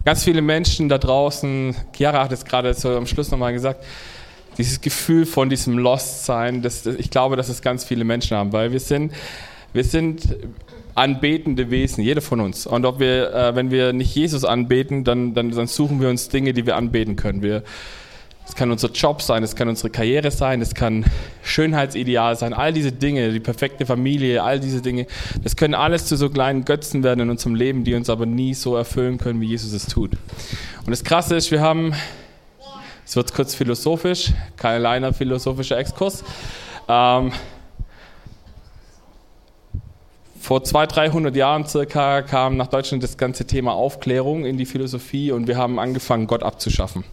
ganz 0.04 0.22
viele 0.22 0.42
Menschen 0.42 0.90
da 0.90 0.98
draußen, 0.98 1.74
Chiara 1.96 2.24
hat 2.24 2.32
es 2.32 2.44
gerade 2.44 2.74
so 2.74 2.94
am 2.94 3.06
Schluss 3.06 3.30
nochmal 3.30 3.54
gesagt, 3.54 3.82
dieses 4.58 4.80
Gefühl 4.80 5.26
von 5.26 5.48
diesem 5.48 5.78
Lost-Sein, 5.78 6.62
das, 6.62 6.86
ich 6.86 7.10
glaube, 7.10 7.36
dass 7.36 7.48
es 7.48 7.62
ganz 7.62 7.84
viele 7.84 8.04
Menschen 8.04 8.36
haben, 8.36 8.52
weil 8.52 8.72
wir 8.72 8.80
sind, 8.80 9.12
wir 9.72 9.84
sind 9.84 10.36
anbetende 10.94 11.70
Wesen, 11.70 12.04
jeder 12.04 12.20
von 12.20 12.40
uns. 12.40 12.66
Und 12.66 12.84
ob 12.84 13.00
wir, 13.00 13.32
äh, 13.32 13.56
wenn 13.56 13.70
wir 13.70 13.92
nicht 13.92 14.14
Jesus 14.14 14.44
anbeten, 14.44 15.04
dann, 15.04 15.34
dann, 15.34 15.50
dann 15.50 15.66
suchen 15.66 16.00
wir 16.00 16.08
uns 16.08 16.28
Dinge, 16.28 16.52
die 16.52 16.66
wir 16.66 16.76
anbeten 16.76 17.16
können. 17.16 17.42
Wir, 17.42 17.62
es 18.46 18.54
kann 18.54 18.70
unser 18.70 18.90
Job 18.90 19.22
sein, 19.22 19.42
es 19.42 19.56
kann 19.56 19.68
unsere 19.68 19.88
Karriere 19.88 20.30
sein, 20.30 20.60
es 20.60 20.74
kann 20.74 21.04
Schönheitsideal 21.42 22.36
sein, 22.36 22.52
all 22.52 22.72
diese 22.72 22.92
Dinge, 22.92 23.32
die 23.32 23.40
perfekte 23.40 23.86
Familie, 23.86 24.42
all 24.42 24.60
diese 24.60 24.82
Dinge, 24.82 25.06
das 25.42 25.56
können 25.56 25.74
alles 25.74 26.06
zu 26.06 26.16
so 26.16 26.28
kleinen 26.28 26.64
Götzen 26.64 27.02
werden 27.02 27.20
in 27.20 27.30
unserem 27.30 27.54
Leben, 27.54 27.84
die 27.84 27.94
uns 27.94 28.10
aber 28.10 28.26
nie 28.26 28.52
so 28.52 28.76
erfüllen 28.76 29.18
können, 29.18 29.40
wie 29.40 29.46
Jesus 29.46 29.72
es 29.72 29.86
tut. 29.86 30.12
Und 30.84 30.90
das 30.90 31.04
Krasse 31.04 31.36
ist, 31.36 31.50
wir 31.50 31.60
haben 31.60 31.94
es 33.12 33.16
wird 33.16 33.34
kurz 33.34 33.54
philosophisch, 33.54 34.32
kein 34.56 34.76
alleiner 34.76 35.12
philosophischer 35.12 35.76
Exkurs. 35.76 36.24
Ähm, 36.88 37.30
vor 40.40 40.64
200, 40.64 40.96
300 40.96 41.36
Jahren 41.36 41.66
circa 41.66 42.22
kam 42.22 42.56
nach 42.56 42.68
Deutschland 42.68 43.02
das 43.02 43.18
ganze 43.18 43.46
Thema 43.46 43.74
Aufklärung 43.74 44.46
in 44.46 44.56
die 44.56 44.64
Philosophie 44.64 45.30
und 45.30 45.46
wir 45.46 45.58
haben 45.58 45.78
angefangen, 45.78 46.26
Gott 46.26 46.42
abzuschaffen. 46.42 47.04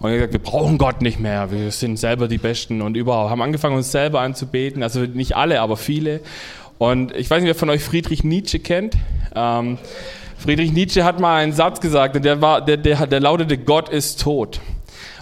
Und 0.00 0.10
wir 0.10 0.18
gesagt, 0.18 0.34
wir 0.34 0.42
brauchen 0.42 0.76
Gott 0.76 1.00
nicht 1.00 1.18
mehr, 1.18 1.50
wir 1.50 1.70
sind 1.70 1.96
selber 1.96 2.28
die 2.28 2.36
Besten 2.36 2.82
und 2.82 2.94
überhaupt. 2.94 3.30
Haben 3.30 3.40
angefangen, 3.40 3.76
uns 3.76 3.90
selber 3.90 4.20
anzubeten, 4.20 4.82
also 4.82 5.00
nicht 5.00 5.34
alle, 5.34 5.62
aber 5.62 5.78
viele. 5.78 6.20
Und 6.76 7.16
ich 7.16 7.30
weiß 7.30 7.40
nicht, 7.40 7.48
wer 7.48 7.54
von 7.54 7.70
euch 7.70 7.82
Friedrich 7.82 8.22
Nietzsche 8.22 8.58
kennt. 8.58 8.98
Ähm, 9.34 9.78
Friedrich 10.36 10.72
Nietzsche 10.72 11.04
hat 11.04 11.20
mal 11.20 11.36
einen 11.36 11.54
Satz 11.54 11.80
gesagt, 11.80 12.22
der, 12.22 12.42
war, 12.42 12.62
der, 12.62 12.76
der, 12.76 13.06
der 13.06 13.20
lautete, 13.20 13.56
Gott 13.56 13.88
ist 13.88 14.20
tot. 14.20 14.60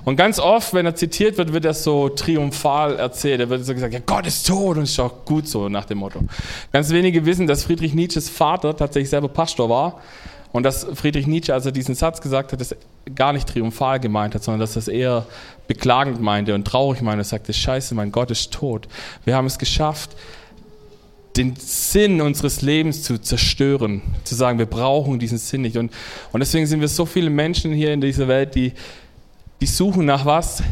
Und 0.04 0.16
ganz 0.16 0.38
oft, 0.38 0.72
wenn 0.74 0.86
er 0.86 0.94
zitiert 0.94 1.36
wird, 1.38 1.52
wird 1.52 1.64
er 1.64 1.74
so 1.74 2.08
triumphal 2.08 2.96
erzählt. 2.96 3.40
Er 3.40 3.50
wird 3.50 3.64
so 3.64 3.74
gesagt, 3.74 3.92
ja, 3.92 4.00
Gott 4.04 4.26
ist 4.26 4.46
tot 4.46 4.76
und 4.76 4.84
ist 4.84 4.98
auch 4.98 5.24
gut 5.24 5.46
so 5.46 5.68
nach 5.68 5.84
dem 5.84 5.98
Motto. 5.98 6.20
Ganz 6.72 6.90
wenige 6.90 7.26
wissen, 7.26 7.46
dass 7.46 7.64
Friedrich 7.64 7.94
Nietzsches 7.94 8.28
Vater 8.28 8.76
tatsächlich 8.76 9.10
selber 9.10 9.28
Pastor 9.28 9.68
war 9.68 10.00
Und 10.52 10.64
dass 10.64 10.86
Friedrich 10.94 11.26
Nietzsche, 11.26 11.54
als 11.54 11.66
er 11.66 11.72
diesen 11.72 11.94
Satz 11.94 12.20
gesagt 12.20 12.52
hat, 12.52 12.60
das 12.60 12.74
gar 13.14 13.32
nicht 13.32 13.48
triumphal 13.48 14.00
gemeint 14.00 14.34
hat, 14.34 14.42
sondern 14.42 14.60
dass 14.60 14.76
es 14.76 14.88
eher 14.88 15.26
beklagend 15.68 16.20
meinte 16.20 16.54
und 16.54 16.64
traurig 16.66 17.02
meinte. 17.02 17.20
Er 17.22 17.24
sagte, 17.24 17.52
scheiße, 17.52 17.94
mein 17.94 18.10
Gott 18.10 18.30
ist 18.30 18.52
tot. 18.52 18.88
Wir 19.24 19.36
haben 19.36 19.46
es 19.46 19.58
geschafft, 19.58 20.10
den 21.36 21.54
Sinn 21.56 22.20
unseres 22.20 22.62
Lebens 22.62 23.02
zu 23.04 23.18
zerstören, 23.18 24.02
zu 24.24 24.34
sagen, 24.34 24.58
wir 24.58 24.66
brauchen 24.66 25.20
diesen 25.20 25.38
Sinn 25.38 25.62
nicht. 25.62 25.76
Und, 25.76 25.92
und 26.32 26.40
deswegen 26.40 26.66
sind 26.66 26.80
wir 26.80 26.88
so 26.88 27.06
viele 27.06 27.30
Menschen 27.30 27.72
hier 27.72 27.92
in 27.92 28.00
dieser 28.00 28.26
Welt, 28.26 28.56
die, 28.56 28.72
die 29.60 29.66
suchen 29.66 30.06
nach 30.06 30.24
was, 30.24 30.62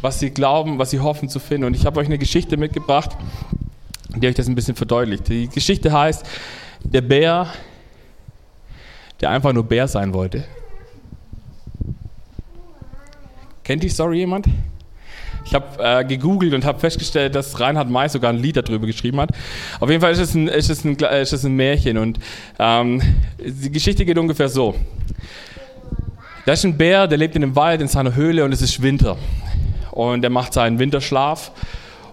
was 0.00 0.18
sie 0.18 0.30
glauben, 0.30 0.78
was 0.78 0.90
sie 0.90 1.00
hoffen 1.00 1.28
zu 1.28 1.38
finden. 1.38 1.64
Und 1.64 1.76
ich 1.76 1.86
habe 1.86 2.00
euch 2.00 2.06
eine 2.06 2.18
Geschichte 2.18 2.56
mitgebracht, 2.56 3.10
die 4.16 4.26
euch 4.26 4.34
das 4.34 4.48
ein 4.48 4.54
bisschen 4.54 4.74
verdeutlicht. 4.74 5.28
Die 5.28 5.48
Geschichte 5.48 5.92
heißt, 5.92 6.24
der 6.84 7.00
Bär, 7.00 7.46
der 9.20 9.30
einfach 9.30 9.52
nur 9.52 9.64
Bär 9.64 9.86
sein 9.86 10.12
wollte. 10.12 10.44
Kennt 13.62 13.82
die 13.82 13.88
Story 13.88 14.18
jemand? 14.18 14.46
Ich 15.44 15.54
habe 15.54 15.66
äh, 15.78 16.04
gegoogelt 16.04 16.54
und 16.54 16.64
habe 16.64 16.78
festgestellt, 16.78 17.34
dass 17.34 17.58
Reinhard 17.58 17.90
May 17.90 18.08
sogar 18.08 18.32
ein 18.32 18.38
Lied 18.38 18.56
darüber 18.56 18.86
geschrieben 18.86 19.20
hat. 19.20 19.30
Auf 19.80 19.88
jeden 19.90 20.00
Fall 20.00 20.12
ist 20.12 20.18
es 20.18 20.34
ein, 20.34 20.48
ist 20.48 20.70
es 20.70 20.84
ein, 20.84 20.94
ist 20.96 21.32
es 21.32 21.44
ein 21.44 21.54
Märchen 21.54 21.98
und 21.98 22.18
ähm, 22.58 23.00
die 23.38 23.70
Geschichte 23.70 24.04
geht 24.04 24.18
ungefähr 24.18 24.48
so. 24.48 24.74
Da 26.44 26.54
ist 26.54 26.64
ein 26.64 26.76
Bär, 26.76 27.06
der 27.06 27.18
lebt 27.18 27.36
in 27.36 27.44
einem 27.44 27.54
Wald 27.54 27.80
in 27.80 27.88
seiner 27.88 28.16
Höhle 28.16 28.44
und 28.44 28.52
es 28.52 28.62
ist 28.62 28.82
Winter. 28.82 29.16
Und 29.92 30.24
er 30.24 30.30
macht 30.30 30.52
seinen 30.52 30.78
Winterschlaf. 30.80 31.52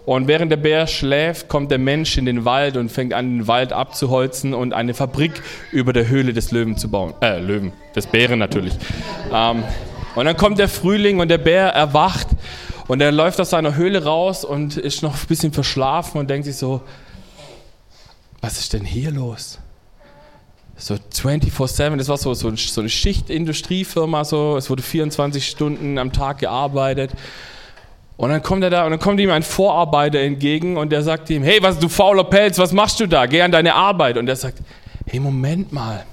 Und 0.05 0.27
während 0.27 0.51
der 0.51 0.57
Bär 0.57 0.87
schläft, 0.87 1.49
kommt 1.49 1.71
der 1.71 1.77
Mensch 1.77 2.17
in 2.17 2.25
den 2.25 2.45
Wald 2.45 2.77
und 2.77 2.91
fängt 2.91 3.13
an, 3.13 3.39
den 3.39 3.47
Wald 3.47 3.73
abzuholzen 3.73 4.53
und 4.53 4.73
eine 4.73 4.93
Fabrik 4.93 5.41
über 5.71 5.93
der 5.93 6.07
Höhle 6.07 6.33
des 6.33 6.51
Löwen 6.51 6.77
zu 6.77 6.89
bauen. 6.89 7.13
Äh, 7.21 7.39
Löwen, 7.39 7.73
des 7.95 8.07
Bären 8.07 8.39
natürlich. 8.39 8.73
Ähm, 9.33 9.63
und 10.15 10.25
dann 10.25 10.37
kommt 10.37 10.59
der 10.59 10.69
Frühling 10.69 11.19
und 11.19 11.29
der 11.29 11.37
Bär 11.37 11.67
erwacht 11.67 12.27
und 12.87 13.01
er 13.01 13.11
läuft 13.11 13.39
aus 13.39 13.51
seiner 13.51 13.75
Höhle 13.75 14.03
raus 14.03 14.43
und 14.43 14.77
ist 14.77 15.03
noch 15.03 15.13
ein 15.13 15.27
bisschen 15.27 15.53
verschlafen 15.53 16.19
und 16.19 16.29
denkt 16.29 16.45
sich 16.45 16.57
so, 16.57 16.81
was 18.41 18.59
ist 18.59 18.73
denn 18.73 18.85
hier 18.85 19.11
los? 19.11 19.59
So 20.81 20.95
24-7, 20.95 21.97
das 21.97 22.07
war 22.07 22.15
so, 22.15 22.33
so, 22.33 22.55
so 22.55 22.79
eine 22.79 22.89
Schichtindustriefirma, 22.89 24.23
so, 24.23 24.55
es 24.55 24.69
wurde 24.69 24.81
24 24.81 25.45
Stunden 25.45 25.97
am 25.97 26.13
Tag 26.13 26.39
gearbeitet. 26.39 27.11
Und 28.15 28.29
dann 28.29 28.41
kommt 28.41 28.63
er 28.63 28.69
da 28.69 28.85
und 28.85 28.91
dann 28.91 28.99
kommt 28.99 29.19
ihm 29.19 29.29
ein 29.29 29.43
Vorarbeiter 29.43 30.19
entgegen 30.19 30.77
und 30.77 30.91
der 30.91 31.03
sagt 31.03 31.29
ihm, 31.31 31.43
hey, 31.43 31.61
was 31.61 31.79
du 31.79 31.89
fauler 31.89 32.23
Pelz, 32.23 32.57
was 32.57 32.71
machst 32.71 32.97
du 33.01 33.07
da? 33.07 33.25
Geh 33.25 33.41
an 33.41 33.51
deine 33.51 33.75
Arbeit. 33.75 34.17
Und 34.17 34.29
er 34.29 34.37
sagt, 34.37 34.59
hey, 35.05 35.19
Moment 35.19 35.73
mal, 35.73 36.05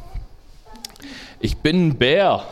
ich 1.39 1.57
bin 1.57 1.89
ein 1.89 1.97
Bär. 1.97 2.43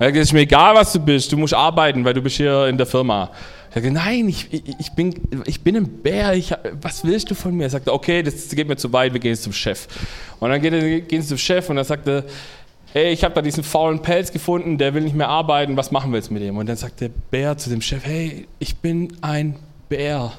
Er 0.00 0.06
sagt, 0.06 0.16
ist 0.16 0.32
mir 0.32 0.40
egal, 0.40 0.74
was 0.74 0.92
du 0.92 0.98
bist, 0.98 1.30
du 1.30 1.36
musst 1.36 1.54
arbeiten, 1.54 2.04
weil 2.04 2.14
du 2.14 2.22
bist 2.22 2.36
hier 2.36 2.66
in 2.66 2.76
der 2.76 2.86
Firma. 2.86 3.30
Er 3.74 3.80
sagt, 3.80 3.94
nein, 3.94 4.28
ich, 4.28 4.48
ich, 4.52 4.92
bin, 4.92 5.14
ich 5.46 5.62
bin 5.62 5.76
ein 5.76 5.88
Bär, 5.88 6.34
ich, 6.34 6.52
was 6.80 7.04
willst 7.04 7.30
du 7.30 7.34
von 7.34 7.54
mir? 7.56 7.64
Er 7.64 7.70
sagt, 7.70 7.88
okay, 7.88 8.22
das 8.22 8.48
geht 8.50 8.68
mir 8.68 8.76
zu 8.76 8.92
weit, 8.92 9.14
wir 9.14 9.20
gehen 9.20 9.30
jetzt 9.30 9.44
zum 9.44 9.52
Chef. 9.52 9.88
Und 10.40 10.50
dann 10.50 10.60
geht, 10.60 11.08
gehen 11.08 11.22
sie 11.22 11.28
zum 11.28 11.38
Chef 11.38 11.70
und 11.70 11.78
er 11.78 11.84
sagt, 11.84 12.06
hey, 12.92 13.12
ich 13.12 13.24
habe 13.24 13.34
da 13.34 13.40
diesen 13.40 13.64
faulen 13.64 14.00
Pelz 14.02 14.30
gefunden, 14.30 14.76
der 14.76 14.92
will 14.92 15.02
nicht 15.02 15.16
mehr 15.16 15.28
arbeiten, 15.28 15.76
was 15.76 15.90
machen 15.90 16.12
wir 16.12 16.18
jetzt 16.18 16.30
mit 16.30 16.42
ihm? 16.42 16.58
Und 16.58 16.68
dann 16.68 16.76
sagt 16.76 17.00
der 17.00 17.08
Bär 17.30 17.56
zu 17.56 17.70
dem 17.70 17.80
Chef, 17.80 18.04
hey, 18.04 18.46
ich 18.58 18.76
bin 18.76 19.16
ein 19.22 19.56
Bär. 19.88 20.32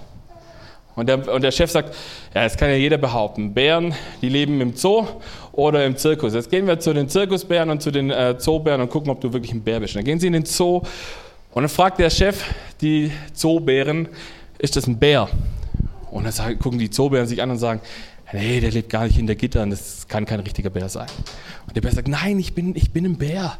Und 0.95 1.09
der, 1.09 1.27
und 1.33 1.41
der 1.41 1.51
Chef 1.51 1.71
sagt, 1.71 1.95
ja, 2.35 2.43
das 2.43 2.55
kann 2.55 2.69
ja 2.69 2.75
jeder 2.75 2.99
behaupten. 2.99 3.51
Bären, 3.51 3.95
die 4.21 4.29
leben 4.29 4.61
im 4.61 4.75
Zoo 4.75 5.07
oder 5.51 5.83
im 5.85 5.97
Zirkus. 5.97 6.35
Jetzt 6.35 6.51
gehen 6.51 6.67
wir 6.67 6.79
zu 6.79 6.93
den 6.93 7.09
Zirkusbären 7.09 7.71
und 7.71 7.81
zu 7.81 7.89
den 7.89 8.11
äh, 8.11 8.37
Zoobären 8.37 8.81
und 8.81 8.91
gucken, 8.91 9.09
ob 9.09 9.19
du 9.19 9.33
wirklich 9.33 9.53
ein 9.53 9.63
Bär 9.63 9.79
bist. 9.79 9.95
Und 9.95 9.99
dann 9.99 10.05
gehen 10.05 10.19
sie 10.19 10.27
in 10.27 10.33
den 10.33 10.45
Zoo 10.45 10.83
und 11.53 11.63
dann 11.63 11.69
fragt 11.69 11.99
der 11.99 12.11
Chef 12.11 12.43
die 12.83 13.11
Zoobären, 13.33 14.07
ist 14.59 14.75
das 14.75 14.87
ein 14.87 14.97
Bär? 14.97 15.29
Und 16.11 16.25
dann 16.25 16.59
gucken 16.59 16.77
die 16.77 16.89
Zoobären 16.89 17.27
sich 17.27 17.41
an 17.41 17.49
und 17.49 17.57
sagen, 17.57 17.81
nee, 18.33 18.59
der 18.59 18.71
lebt 18.71 18.89
gar 18.89 19.05
nicht 19.05 19.15
hinter 19.15 19.35
Gittern, 19.35 19.69
das 19.69 20.07
kann 20.07 20.25
kein 20.25 20.39
richtiger 20.41 20.69
Bär 20.69 20.89
sein. 20.89 21.07
Und 21.65 21.75
der 21.75 21.81
Bär 21.81 21.91
sagt, 21.91 22.07
nein, 22.07 22.37
ich 22.39 22.53
bin, 22.53 22.75
ich 22.75 22.91
bin 22.91 23.05
ein 23.05 23.17
Bär. 23.17 23.57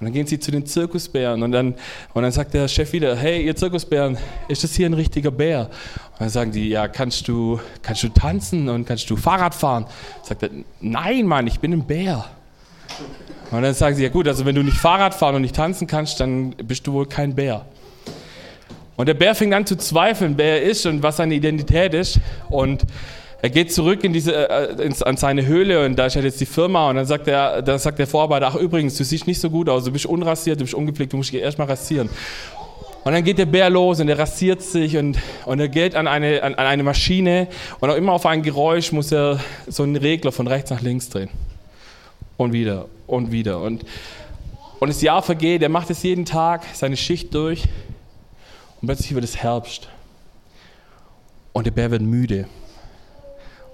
Und 0.00 0.06
dann 0.06 0.14
gehen 0.14 0.26
sie 0.26 0.40
zu 0.40 0.50
den 0.50 0.66
Zirkusbären 0.66 1.44
und 1.44 1.52
dann, 1.52 1.74
und 2.12 2.22
dann 2.22 2.32
sagt 2.32 2.54
der 2.54 2.66
Chef 2.66 2.92
wieder, 2.92 3.14
hey, 3.14 3.46
ihr 3.46 3.54
Zirkusbären, 3.54 4.18
ist 4.48 4.64
das 4.64 4.74
hier 4.74 4.86
ein 4.86 4.94
richtiger 4.94 5.30
Bär? 5.30 5.70
Und 6.14 6.20
dann 6.20 6.28
sagen 6.28 6.50
die, 6.50 6.70
ja, 6.70 6.88
kannst 6.88 7.28
du, 7.28 7.60
kannst 7.82 8.02
du 8.02 8.08
tanzen 8.08 8.68
und 8.68 8.84
kannst 8.84 9.08
du 9.08 9.16
Fahrrad 9.16 9.54
fahren? 9.54 9.86
Sagt 10.24 10.42
er, 10.42 10.50
nein, 10.80 11.26
Mann, 11.26 11.46
ich 11.46 11.60
bin 11.60 11.72
ein 11.72 11.86
Bär. 11.86 12.24
Und 13.52 13.62
dann 13.62 13.74
sagen 13.74 13.94
sie, 13.94 14.02
ja 14.02 14.08
gut, 14.08 14.26
also 14.26 14.44
wenn 14.44 14.56
du 14.56 14.64
nicht 14.64 14.76
Fahrrad 14.76 15.14
fahren 15.14 15.36
und 15.36 15.42
nicht 15.42 15.54
tanzen 15.54 15.86
kannst, 15.86 16.18
dann 16.18 16.50
bist 16.50 16.86
du 16.86 16.94
wohl 16.94 17.06
kein 17.06 17.36
Bär. 17.36 17.64
Und 19.02 19.06
der 19.06 19.14
Bär 19.14 19.34
fängt 19.34 19.52
an 19.52 19.66
zu 19.66 19.74
zweifeln, 19.74 20.34
wer 20.36 20.62
er 20.62 20.62
ist 20.62 20.86
und 20.86 21.02
was 21.02 21.16
seine 21.16 21.34
Identität 21.34 21.92
ist. 21.92 22.20
Und 22.48 22.84
er 23.42 23.50
geht 23.50 23.72
zurück 23.72 24.04
in 24.04 24.12
diese, 24.12 24.48
äh, 24.48 24.80
ins, 24.80 25.02
an 25.02 25.16
seine 25.16 25.44
Höhle 25.44 25.84
und 25.84 25.96
da 25.96 26.06
ist 26.06 26.14
halt 26.14 26.24
jetzt 26.24 26.40
die 26.40 26.46
Firma 26.46 26.88
und 26.88 26.94
dann 26.94 27.04
sagt, 27.04 27.26
der, 27.26 27.62
dann 27.62 27.80
sagt 27.80 27.98
der 27.98 28.06
Vorarbeiter, 28.06 28.46
ach 28.46 28.54
übrigens, 28.54 28.96
du 28.96 29.02
siehst 29.02 29.26
nicht 29.26 29.40
so 29.40 29.50
gut 29.50 29.68
aus, 29.68 29.82
du 29.82 29.90
bist 29.90 30.06
unrasiert, 30.06 30.60
du 30.60 30.64
bist 30.64 30.74
ungepflegt, 30.74 31.12
du 31.12 31.16
musst 31.16 31.32
dich 31.32 31.42
erstmal 31.42 31.66
rasieren. 31.66 32.10
Und 33.02 33.12
dann 33.12 33.24
geht 33.24 33.38
der 33.38 33.46
Bär 33.46 33.70
los 33.70 33.98
und 33.98 34.08
er 34.08 34.20
rasiert 34.20 34.62
sich 34.62 34.96
und, 34.96 35.18
und 35.46 35.58
er 35.58 35.68
geht 35.68 35.96
an 35.96 36.06
eine, 36.06 36.40
an, 36.40 36.54
an 36.54 36.66
eine 36.66 36.84
Maschine 36.84 37.48
und 37.80 37.90
auch 37.90 37.96
immer 37.96 38.12
auf 38.12 38.24
ein 38.24 38.44
Geräusch 38.44 38.92
muss 38.92 39.10
er 39.10 39.40
so 39.66 39.82
einen 39.82 39.96
Regler 39.96 40.30
von 40.30 40.46
rechts 40.46 40.70
nach 40.70 40.80
links 40.80 41.08
drehen. 41.08 41.30
Und 42.36 42.52
wieder 42.52 42.86
und 43.08 43.32
wieder. 43.32 43.60
Und, 43.60 43.84
und 44.78 44.88
das 44.88 45.02
Jahr 45.02 45.22
vergeht, 45.22 45.62
er 45.62 45.70
macht 45.70 45.90
es 45.90 46.04
jeden 46.04 46.24
Tag, 46.24 46.62
seine 46.72 46.96
Schicht 46.96 47.34
durch 47.34 47.64
und 48.82 48.88
plötzlich 48.88 49.14
wird 49.14 49.24
es 49.24 49.36
Herbst. 49.36 49.88
Und 51.52 51.66
der 51.66 51.70
Bär 51.70 51.90
wird 51.92 52.02
müde. 52.02 52.46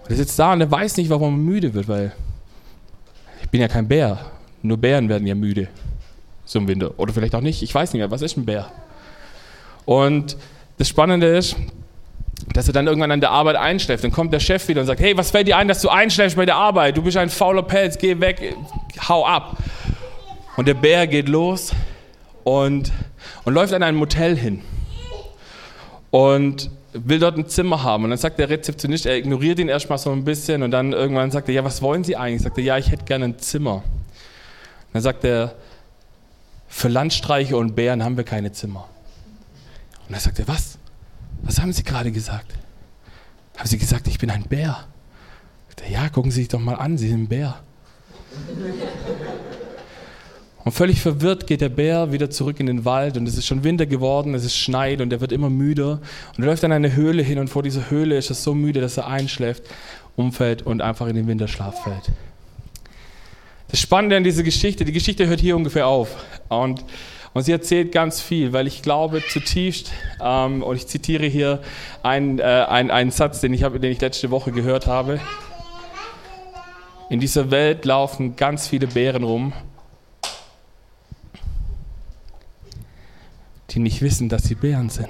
Und 0.03 0.11
er 0.11 0.16
sitzt 0.16 0.38
da 0.38 0.53
und 0.53 0.61
er 0.61 0.71
weiß 0.71 0.99
nicht, 0.99 1.09
warum 1.09 1.35
er 1.35 1.38
müde 1.38 1.73
wird, 1.73 1.88
weil 1.88 2.12
ich 3.42 3.49
bin 3.49 3.62
ja 3.62 3.68
kein 3.68 3.88
Bär. 3.88 4.18
Nur 4.61 4.77
Bären 4.77 5.09
werden 5.09 5.27
ja 5.27 5.35
müde. 5.35 5.68
So 6.44 6.59
im 6.59 6.68
Winter. 6.68 6.92
Oder 6.99 7.14
vielleicht 7.14 7.35
auch 7.35 7.40
nicht. 7.40 7.62
Ich 7.62 7.75
weiß 7.75 7.92
nicht 7.92 8.01
mehr, 8.01 8.11
was 8.11 8.21
ist 8.21 8.37
ein 8.37 8.44
Bär? 8.44 8.71
Und 9.87 10.37
das 10.77 10.88
Spannende 10.88 11.27
ist, 11.27 11.57
dass 12.53 12.66
er 12.66 12.75
dann 12.75 12.87
irgendwann 12.87 13.11
an 13.11 13.21
der 13.21 13.31
Arbeit 13.31 13.57
einschläft. 13.57 14.05
Dann 14.05 14.11
kommt 14.11 14.35
der 14.35 14.40
Chef 14.40 14.68
wieder 14.68 14.83
und 14.83 14.87
sagt, 14.87 15.01
hey, 15.01 15.16
was 15.16 15.31
fällt 15.31 15.49
dir 15.49 15.57
ein, 15.57 15.68
dass 15.68 15.81
du 15.81 15.88
einschläfst 15.88 16.37
bei 16.37 16.44
der 16.44 16.57
Arbeit? 16.57 16.99
Du 16.99 17.03
bist 17.03 17.16
ein 17.16 17.31
fauler 17.31 17.62
Pelz, 17.62 17.97
geh 17.97 18.21
weg, 18.21 18.57
hau 19.09 19.27
ab. 19.27 19.57
Und 20.57 20.68
der 20.68 20.75
Bär 20.75 21.07
geht 21.07 21.29
los 21.29 21.73
und, 22.44 22.92
und 23.44 23.55
läuft 23.55 23.73
an 23.73 23.83
ein 23.83 23.94
Motel 23.94 24.37
hin. 24.37 24.62
Und 26.11 26.71
will 26.92 27.18
dort 27.18 27.37
ein 27.37 27.49
Zimmer 27.49 27.83
haben. 27.83 28.05
Und 28.05 28.11
dann 28.11 28.18
sagt 28.18 28.38
der 28.38 28.49
Rezeptionist, 28.49 29.07
er 29.07 29.16
ignoriert 29.16 29.59
ihn 29.59 29.68
erstmal 29.68 29.99
so 29.99 30.11
ein 30.11 30.25
bisschen 30.25 30.62
und 30.62 30.71
dann 30.71 30.92
irgendwann 30.92 31.31
sagt 31.31 31.49
er, 31.49 31.55
ja, 31.55 31.64
was 31.64 31.83
wollen 31.83 32.05
Sie 32.05 32.16
eigentlich? 32.16 32.42
Sagt 32.42 32.59
er, 32.59 32.64
ja, 32.64 32.79
ich 32.79 32.90
hätte 32.90 33.05
gerne 33.05 33.27
ein 33.27 33.38
Zimmer. 33.38 33.75
Und 33.75 34.94
dann 34.94 35.03
sagt 35.03 35.25
er, 35.25 35.55
für 36.68 36.88
Landstreiche 36.88 37.57
und 37.57 37.75
Bären 37.75 38.03
haben 38.05 38.16
wir 38.16 38.25
keine 38.25 38.53
Zimmer. 38.53 38.88
Und 40.07 40.12
dann 40.12 40.21
sagt 40.21 40.38
er, 40.38 40.49
was? 40.49 40.79
Was 41.42 41.61
haben 41.61 41.73
Sie 41.73 41.83
gerade 41.83 42.11
gesagt? 42.11 42.53
Haben 43.57 43.68
Sie 43.68 43.79
gesagt, 43.79 44.07
ich 44.09 44.18
bin 44.18 44.31
ein 44.31 44.44
Bär? 44.44 44.85
Sagt 45.68 45.83
er, 45.83 45.90
ja, 45.90 46.09
gucken 46.09 46.31
Sie 46.31 46.40
sich 46.40 46.49
doch 46.49 46.61
mal 46.61 46.75
an, 46.75 46.99
Sie 46.99 47.09
sind 47.09 47.23
ein 47.25 47.29
Bär. 47.29 47.61
Und 50.68 50.72
völlig 50.72 51.00
verwirrt 51.00 51.46
geht 51.46 51.62
der 51.62 51.70
Bär 51.70 52.12
wieder 52.12 52.28
zurück 52.28 52.61
in 52.61 52.66
den 52.66 52.85
Wald 52.85 53.16
und 53.16 53.26
es 53.26 53.38
ist 53.38 53.46
schon 53.46 53.64
Winter 53.64 53.87
geworden, 53.87 54.35
es 54.35 54.44
ist 54.44 54.54
schneit 54.54 55.00
und 55.00 55.11
er 55.11 55.22
wird 55.22 55.33
immer 55.33 55.48
müder 55.48 55.92
und 56.37 56.44
er 56.44 56.44
läuft 56.44 56.62
an 56.62 56.72
eine 56.72 56.94
Höhle 56.94 57.22
hin 57.22 57.38
und 57.38 57.48
vor 57.48 57.62
dieser 57.62 57.88
Höhle 57.88 58.18
ist 58.18 58.28
er 58.28 58.35
so 58.35 58.54
müde, 58.54 58.83
dass 58.83 58.98
er 58.98 59.07
einschläft, 59.07 59.62
umfällt 60.14 60.61
und 60.61 60.83
einfach 60.83 61.07
in 61.07 61.16
den 61.16 61.26
Winterschlaf 61.26 61.85
fällt. 61.85 62.11
Das 63.68 63.81
Spannende 63.81 64.18
an 64.18 64.24
dieser 64.24 64.42
Geschichte, 64.42 64.85
die 64.85 64.92
Geschichte 64.92 65.26
hört 65.26 65.40
hier 65.40 65.57
ungefähr 65.57 65.87
auf 65.87 66.14
und, 66.50 66.85
und 67.33 67.42
sie 67.44 67.52
erzählt 67.52 67.90
ganz 67.90 68.20
viel, 68.20 68.52
weil 68.52 68.66
ich 68.66 68.83
glaube 68.83 69.22
zutiefst, 69.26 69.90
ähm, 70.22 70.62
und 70.62 70.76
ich 70.76 70.87
zitiere 70.87 71.24
hier 71.24 71.62
einen, 72.02 72.40
äh, 72.40 72.42
einen, 72.42 72.90
einen 72.90 73.11
Satz, 73.11 73.40
den 73.40 73.54
ich, 73.54 73.62
hab, 73.62 73.72
den 73.72 73.90
ich 73.90 74.02
letzte 74.02 74.31
Woche 74.31 74.52
gehört 74.52 74.87
habe. 74.87 75.18
In 77.09 77.20
dieser 77.20 77.50
Welt 77.50 77.87
laufen 77.87 78.37
ganz 78.37 78.68
viele 78.68 78.87
Bären 78.87 79.24
rum 79.24 79.54
die 83.70 83.78
nicht 83.78 84.00
wissen, 84.00 84.28
dass 84.28 84.44
sie 84.44 84.54
Bären 84.54 84.88
sind. 84.88 85.09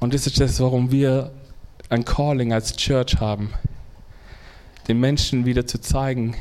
Und 0.00 0.14
das 0.14 0.26
ist 0.26 0.38
das, 0.40 0.60
warum 0.60 0.92
wir 0.92 1.32
ein 1.88 2.04
Calling 2.04 2.52
als 2.52 2.76
Church 2.76 3.16
haben, 3.18 3.50
den 4.86 5.00
Menschen 5.00 5.44
wieder 5.44 5.66
zu 5.66 5.80
zeigen, 5.80 6.36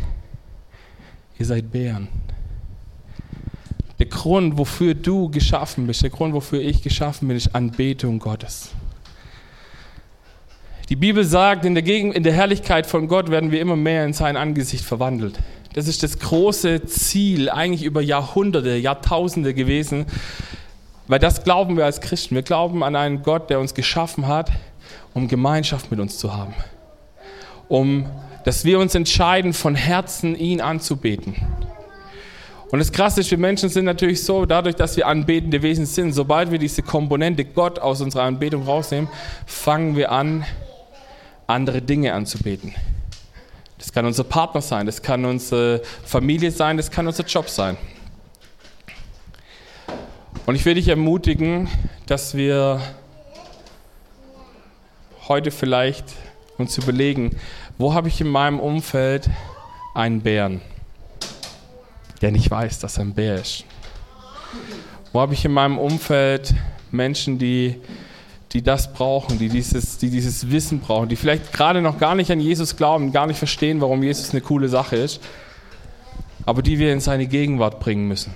ihr 1.39 1.45
seid 1.45 1.71
Bären. 1.71 2.07
Der 3.99 4.05
Grund, 4.05 4.57
wofür 4.57 4.93
du 4.93 5.29
geschaffen 5.29 5.87
bist, 5.87 6.03
der 6.03 6.11
Grund, 6.11 6.33
wofür 6.33 6.61
ich 6.61 6.83
geschaffen 6.83 7.27
bin, 7.27 7.37
ist 7.37 7.55
Anbetung 7.55 8.19
Gottes. 8.19 8.69
Die 10.89 10.95
Bibel 10.95 11.23
sagt, 11.23 11.65
in 11.65 11.73
der, 11.73 11.83
Gegen 11.83 12.13
in 12.13 12.23
der 12.23 12.33
Herrlichkeit 12.33 12.85
von 12.85 13.07
Gott 13.07 13.29
werden 13.29 13.51
wir 13.51 13.59
immer 13.59 13.75
mehr 13.75 14.05
in 14.05 14.13
sein 14.13 14.37
Angesicht 14.37 14.85
verwandelt. 14.85 15.39
Das 15.77 15.87
ist 15.87 16.01
das 16.01 16.17
große 16.17 16.85
Ziel, 16.85 17.51
eigentlich 17.51 17.83
über 17.83 18.01
Jahrhunderte, 18.01 18.77
Jahrtausende 18.77 19.53
gewesen, 19.53 20.07
weil 21.05 21.19
das 21.19 21.43
glauben 21.43 21.77
wir 21.77 21.85
als 21.85 22.01
Christen. 22.01 22.33
Wir 22.33 22.41
glauben 22.41 22.81
an 22.83 22.95
einen 22.95 23.21
Gott, 23.21 23.51
der 23.51 23.59
uns 23.59 23.75
geschaffen 23.75 24.25
hat, 24.25 24.51
um 25.13 25.27
Gemeinschaft 25.27 25.91
mit 25.91 25.99
uns 25.99 26.17
zu 26.17 26.35
haben. 26.35 26.55
Um, 27.67 28.07
dass 28.43 28.65
wir 28.65 28.79
uns 28.79 28.95
entscheiden, 28.95 29.53
von 29.53 29.75
Herzen 29.75 30.35
ihn 30.35 30.61
anzubeten. 30.61 31.35
Und 32.71 32.79
das 32.79 32.91
Krasse 32.91 33.21
ist, 33.21 33.29
wir 33.29 33.37
Menschen 33.37 33.69
sind 33.69 33.85
natürlich 33.85 34.23
so, 34.23 34.47
dadurch, 34.47 34.77
dass 34.77 34.97
wir 34.97 35.05
anbetende 35.05 35.61
Wesen 35.61 35.85
sind, 35.85 36.11
sobald 36.11 36.49
wir 36.49 36.57
diese 36.57 36.81
Komponente 36.81 37.45
Gott 37.45 37.77
aus 37.77 38.01
unserer 38.01 38.23
Anbetung 38.23 38.63
rausnehmen, 38.63 39.09
fangen 39.45 39.95
wir 39.95 40.11
an, 40.11 40.43
andere 41.45 41.83
Dinge 41.83 42.15
anzubeten. 42.15 42.73
Das 43.77 43.91
kann 43.91 44.05
unser 44.05 44.23
Partner 44.23 44.61
sein, 44.61 44.85
das 44.85 45.01
kann 45.01 45.23
unsere 45.25 45.81
Familie 46.03 46.51
sein, 46.51 46.77
das 46.77 46.89
kann 46.89 47.05
unser 47.05 47.23
Job 47.23 47.49
sein. 47.49 47.77
Und 50.45 50.55
ich 50.55 50.65
will 50.65 50.75
dich 50.75 50.87
ermutigen, 50.87 51.67
dass 52.05 52.35
wir 52.35 52.81
heute 55.27 55.51
vielleicht 55.51 56.05
uns 56.57 56.77
überlegen, 56.77 57.35
wo 57.77 57.93
habe 57.93 58.07
ich 58.07 58.21
in 58.21 58.29
meinem 58.29 58.59
Umfeld 58.59 59.29
einen 59.93 60.21
Bären, 60.21 60.61
der 62.21 62.31
nicht 62.31 62.49
weiß, 62.49 62.79
dass 62.79 62.97
er 62.97 63.05
ein 63.05 63.13
Bär 63.13 63.35
ist? 63.35 63.65
Wo 65.13 65.21
habe 65.21 65.33
ich 65.33 65.45
in 65.45 65.51
meinem 65.51 65.77
Umfeld 65.77 66.53
Menschen, 66.91 67.37
die, 67.37 67.81
die 68.53 68.61
das 68.61 68.93
brauchen, 68.93 69.39
die 69.39 69.49
dieses, 69.49 69.97
die 69.97 70.09
dieses 70.09 70.49
Wissen 70.51 70.79
brauchen, 70.79 71.09
die 71.09 71.15
vielleicht 71.15 71.51
gerade 71.51 71.81
noch 71.81 71.99
gar 71.99 72.15
nicht 72.15 72.31
an 72.31 72.39
Jesus 72.39 72.77
glauben, 72.77 73.11
gar 73.11 73.27
nicht 73.27 73.37
verstehen, 73.37 73.81
warum 73.81 74.03
Jesus 74.03 74.31
eine 74.31 74.41
coole 74.41 74.69
Sache 74.69 74.95
ist, 74.95 75.21
aber 76.45 76.61
die 76.61 76.79
wir 76.79 76.93
in 76.93 76.99
seine 76.99 77.27
Gegenwart 77.27 77.79
bringen 77.79 78.07
müssen? 78.07 78.33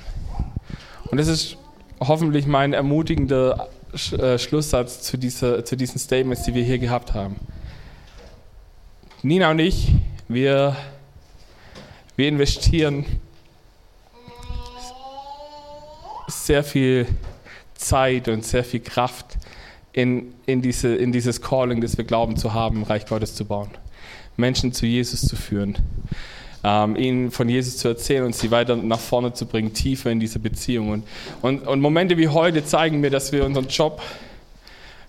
Und 1.09 1.17
das 1.17 1.27
ist 1.27 1.57
hoffentlich 1.99 2.45
mein 2.45 2.73
ermutigender 2.73 3.69
äh, 4.17 4.37
Schlusssatz 4.37 5.01
zu, 5.01 5.17
dieser, 5.17 5.63
zu 5.63 5.77
diesen 5.77 5.99
Statements, 5.99 6.43
die 6.43 6.53
wir 6.55 6.63
hier 6.63 6.79
gehabt 6.79 7.13
haben. 7.13 7.35
Nina 9.21 9.51
und 9.51 9.59
ich, 9.59 9.93
wir, 10.27 10.75
wir 12.15 12.27
investieren 12.27 13.05
sehr 16.27 16.63
viel 16.63 17.07
Zeit 17.75 18.27
und 18.27 18.45
sehr 18.45 18.63
viel 18.63 18.79
Kraft 18.79 19.37
in, 19.93 20.33
in, 20.45 20.61
diese, 20.61 20.95
in 20.95 21.11
dieses 21.11 21.41
Calling, 21.41 21.81
das 21.81 21.97
wir 21.97 22.05
glauben 22.05 22.37
zu 22.37 22.53
haben, 22.53 22.83
Reich 22.83 23.05
Gottes 23.05 23.35
zu 23.35 23.45
bauen. 23.45 23.69
Menschen 24.37 24.73
zu 24.73 24.85
Jesus 24.85 25.21
zu 25.21 25.35
führen 25.35 25.77
ähm, 26.63 26.95
ihnen 26.95 27.31
von 27.31 27.49
Jesus 27.49 27.77
zu 27.77 27.87
erzählen 27.87 28.25
und 28.25 28.35
sie 28.35 28.51
weiter 28.51 28.75
nach 28.75 28.99
vorne 28.99 29.33
zu 29.33 29.45
bringen, 29.45 29.73
tiefer 29.73 30.11
in 30.11 30.19
diese 30.19 30.39
Beziehung. 30.39 30.89
Und, 30.89 31.03
und, 31.41 31.67
und 31.67 31.81
Momente 31.81 32.17
wie 32.17 32.27
heute 32.27 32.63
zeigen 32.63 32.99
mir, 32.99 33.09
dass 33.09 33.31
wir 33.31 33.45
unseren 33.45 33.67
Job 33.67 34.01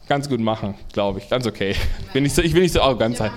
ganz 0.08 0.28
gut 0.28 0.40
machen, 0.40 0.74
glaube 0.92 1.18
ich, 1.18 1.28
ganz 1.28 1.46
okay. 1.46 1.74
Bin 2.12 2.24
ich, 2.24 2.34
so, 2.34 2.42
ich 2.42 2.54
will 2.54 2.62
nicht 2.62 2.72
so 2.72 2.80
arrogant 2.80 3.16
sein. 3.16 3.30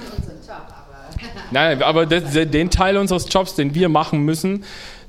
Nein, 1.51 1.81
aber 1.83 2.05
das, 2.05 2.33
den 2.33 2.69
Teil 2.69 2.97
unseres 2.97 3.27
Jobs, 3.31 3.55
den 3.55 3.75
wir 3.75 3.89
machen 3.89 4.23
müssen, 4.23 4.63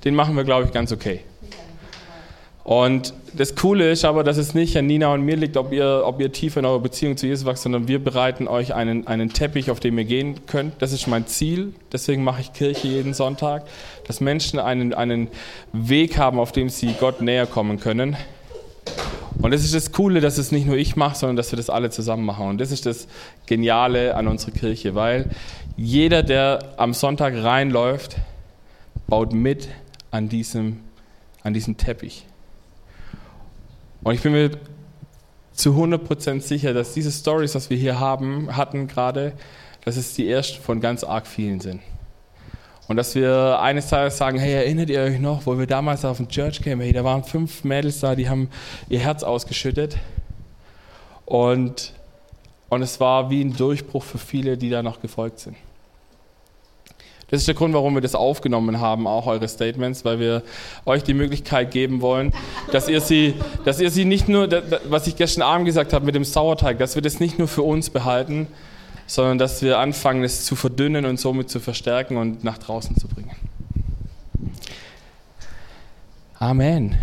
den 0.05 0.15
machen 0.15 0.37
wir, 0.37 0.45
glaube 0.45 0.67
ich, 0.67 0.73
ganz 0.73 0.93
okay. 0.93 1.21
Und 2.67 3.15
das 3.33 3.55
Coole 3.55 3.93
ist 3.93 4.05
aber, 4.05 4.25
dass 4.25 4.39
es 4.39 4.53
nicht 4.53 4.77
an 4.77 4.89
Nina 4.89 5.15
und 5.15 5.23
mir 5.23 5.37
liegt, 5.37 5.57
ob 5.57 5.73
ihr, 5.73 6.03
ob 6.05 6.21
ihr 6.21 6.33
tiefer 6.33 6.59
in 6.59 6.67
eurer 6.67 6.81
Beziehung 6.81 7.17
zu 7.17 7.29
Jesus 7.29 7.47
wächst, 7.47 7.63
sondern 7.63 7.87
wir 7.87 8.03
bereiten 8.03 8.49
euch 8.49 8.75
einen, 8.75 9.07
einen 9.07 9.33
Teppich, 9.33 9.71
auf 9.71 9.79
dem 9.79 9.97
ihr 9.99 10.05
gehen 10.05 10.47
könnt. 10.49 10.83
Das 10.83 10.91
ist 10.91 11.07
mein 11.07 11.29
Ziel. 11.29 11.75
Deswegen 11.93 12.25
mache 12.25 12.41
ich 12.41 12.53
Kirche 12.53 12.89
jeden 12.89 13.15
Sonntag, 13.15 13.63
dass 14.09 14.21
Menschen 14.21 14.59
einen, 14.59 14.95
einen 14.95 15.29
Weg 15.73 16.19
haben, 16.19 16.41
auf 16.41 16.51
dem 16.51 16.69
sie 16.69 16.93
Gott 16.99 17.21
näher 17.21 17.47
kommen 17.47 17.79
können. 17.79 18.17
Und 19.41 19.53
das 19.53 19.63
ist 19.63 19.73
das 19.73 19.93
Coole, 19.93 20.21
dass 20.21 20.37
es 20.37 20.51
nicht 20.51 20.67
nur 20.67 20.77
ich 20.77 20.97
mache, 20.97 21.17
sondern 21.17 21.37
dass 21.37 21.53
wir 21.53 21.57
das 21.57 21.71
alle 21.71 21.91
zusammen 21.91 22.25
machen. 22.25 22.49
Und 22.49 22.61
das 22.61 22.73
ist 22.73 22.85
das 22.85 23.07
Geniale 23.47 24.17
an 24.17 24.27
unserer 24.27 24.51
Kirche, 24.51 24.97
weil 24.97 25.31
jeder, 25.77 26.25
der 26.25 26.75
am 26.79 26.95
Sonntag 26.95 27.33
reinläuft, 27.33 28.17
baut 29.07 29.33
mit 29.33 29.69
an 30.11 30.29
diesem, 30.29 30.81
an 31.45 31.55
diesem 31.55 31.77
Teppich. 31.77 32.25
Und 34.03 34.15
ich 34.15 34.23
bin 34.23 34.33
mir 34.33 34.51
zu 35.53 35.71
100% 35.71 36.41
sicher, 36.41 36.75
dass 36.75 36.93
diese 36.93 37.11
Stories, 37.11 37.55
was 37.55 37.71
wir 37.71 37.77
hier 37.77 37.99
haben, 37.99 38.57
hatten 38.57 38.87
gerade, 38.87 39.33
dass 39.85 39.97
es 39.97 40.15
die 40.15 40.29
ersten 40.29 40.63
von 40.63 40.81
ganz 40.81 41.03
arg 41.03 41.27
vielen 41.27 41.61
sind. 41.61 41.81
Und 42.89 42.97
dass 42.97 43.15
wir 43.15 43.59
eines 43.61 43.89
Tages 43.89 44.17
sagen, 44.17 44.39
hey, 44.39 44.53
erinnert 44.53 44.91
ihr 44.91 45.01
euch 45.01 45.19
noch, 45.19 45.47
wo 45.47 45.59
wir 45.59 45.67
damals 45.67 46.05
auf 46.05 46.19
dem 46.19 46.29
Church 46.29 46.63
kamen, 46.63 46.83
hey, 46.83 46.93
da 46.93 47.03
waren 47.03 47.25
fünf 47.25 47.65
Mädels 47.65 48.01
da, 48.01 48.15
die 48.15 48.29
haben 48.29 48.49
ihr 48.89 49.01
Herz 49.01 49.25
ausgeschüttet. 49.25 49.97
Und, 51.25 51.93
und 52.69 52.83
es 52.83 53.01
war 53.01 53.31
wie 53.31 53.43
ein 53.43 53.57
Durchbruch 53.57 54.05
für 54.05 54.19
viele, 54.19 54.57
die 54.57 54.71
da 54.71 54.83
noch 54.83 55.01
gefolgt 55.01 55.41
sind. 55.41 55.57
Das 57.29 57.41
ist 57.41 57.49
der 57.49 57.57
Grund, 57.57 57.75
warum 57.75 57.95
wir 57.95 58.01
das 58.01 58.15
aufgenommen 58.15 58.81
haben, 58.81 59.09
auch 59.09 59.27
eure 59.27 59.49
Statements, 59.49 60.05
weil 60.05 60.21
wir 60.21 60.43
euch 60.85 61.03
die 61.03 61.15
Möglichkeit 61.15 61.73
geben 61.73 62.01
wollen, 62.01 62.33
dass 62.71 62.89
ihr 62.89 63.01
sie, 63.01 63.35
dass 63.65 63.81
ihr 63.81 63.91
sie 63.91 64.05
nicht 64.05 64.29
nur, 64.29 64.49
was 64.89 65.09
ich 65.09 65.17
gestern 65.17 65.43
Abend 65.43 65.67
gesagt 65.67 65.93
habe 65.93 66.05
mit 66.05 66.15
dem 66.15 66.25
Sauerteig, 66.25 66.79
dass 66.79 66.95
wir 66.95 67.03
das 67.03 67.19
nicht 67.19 67.39
nur 67.39 67.49
für 67.49 67.63
uns 67.63 67.91
behalten, 67.91 68.47
sondern 69.09 69.39
dass 69.39 69.61
wir 69.61 69.79
anfangen, 69.79 70.23
es 70.23 70.45
zu 70.45 70.55
verdünnen 70.55 71.05
und 71.05 71.19
somit 71.19 71.51
zu 71.51 71.59
verstärken 71.59 72.17
und 72.17 72.45
nach 72.45 72.59
draußen 72.59 72.97
zu 72.97 73.09
bringen. 73.09 73.33
Amen. 76.39 76.97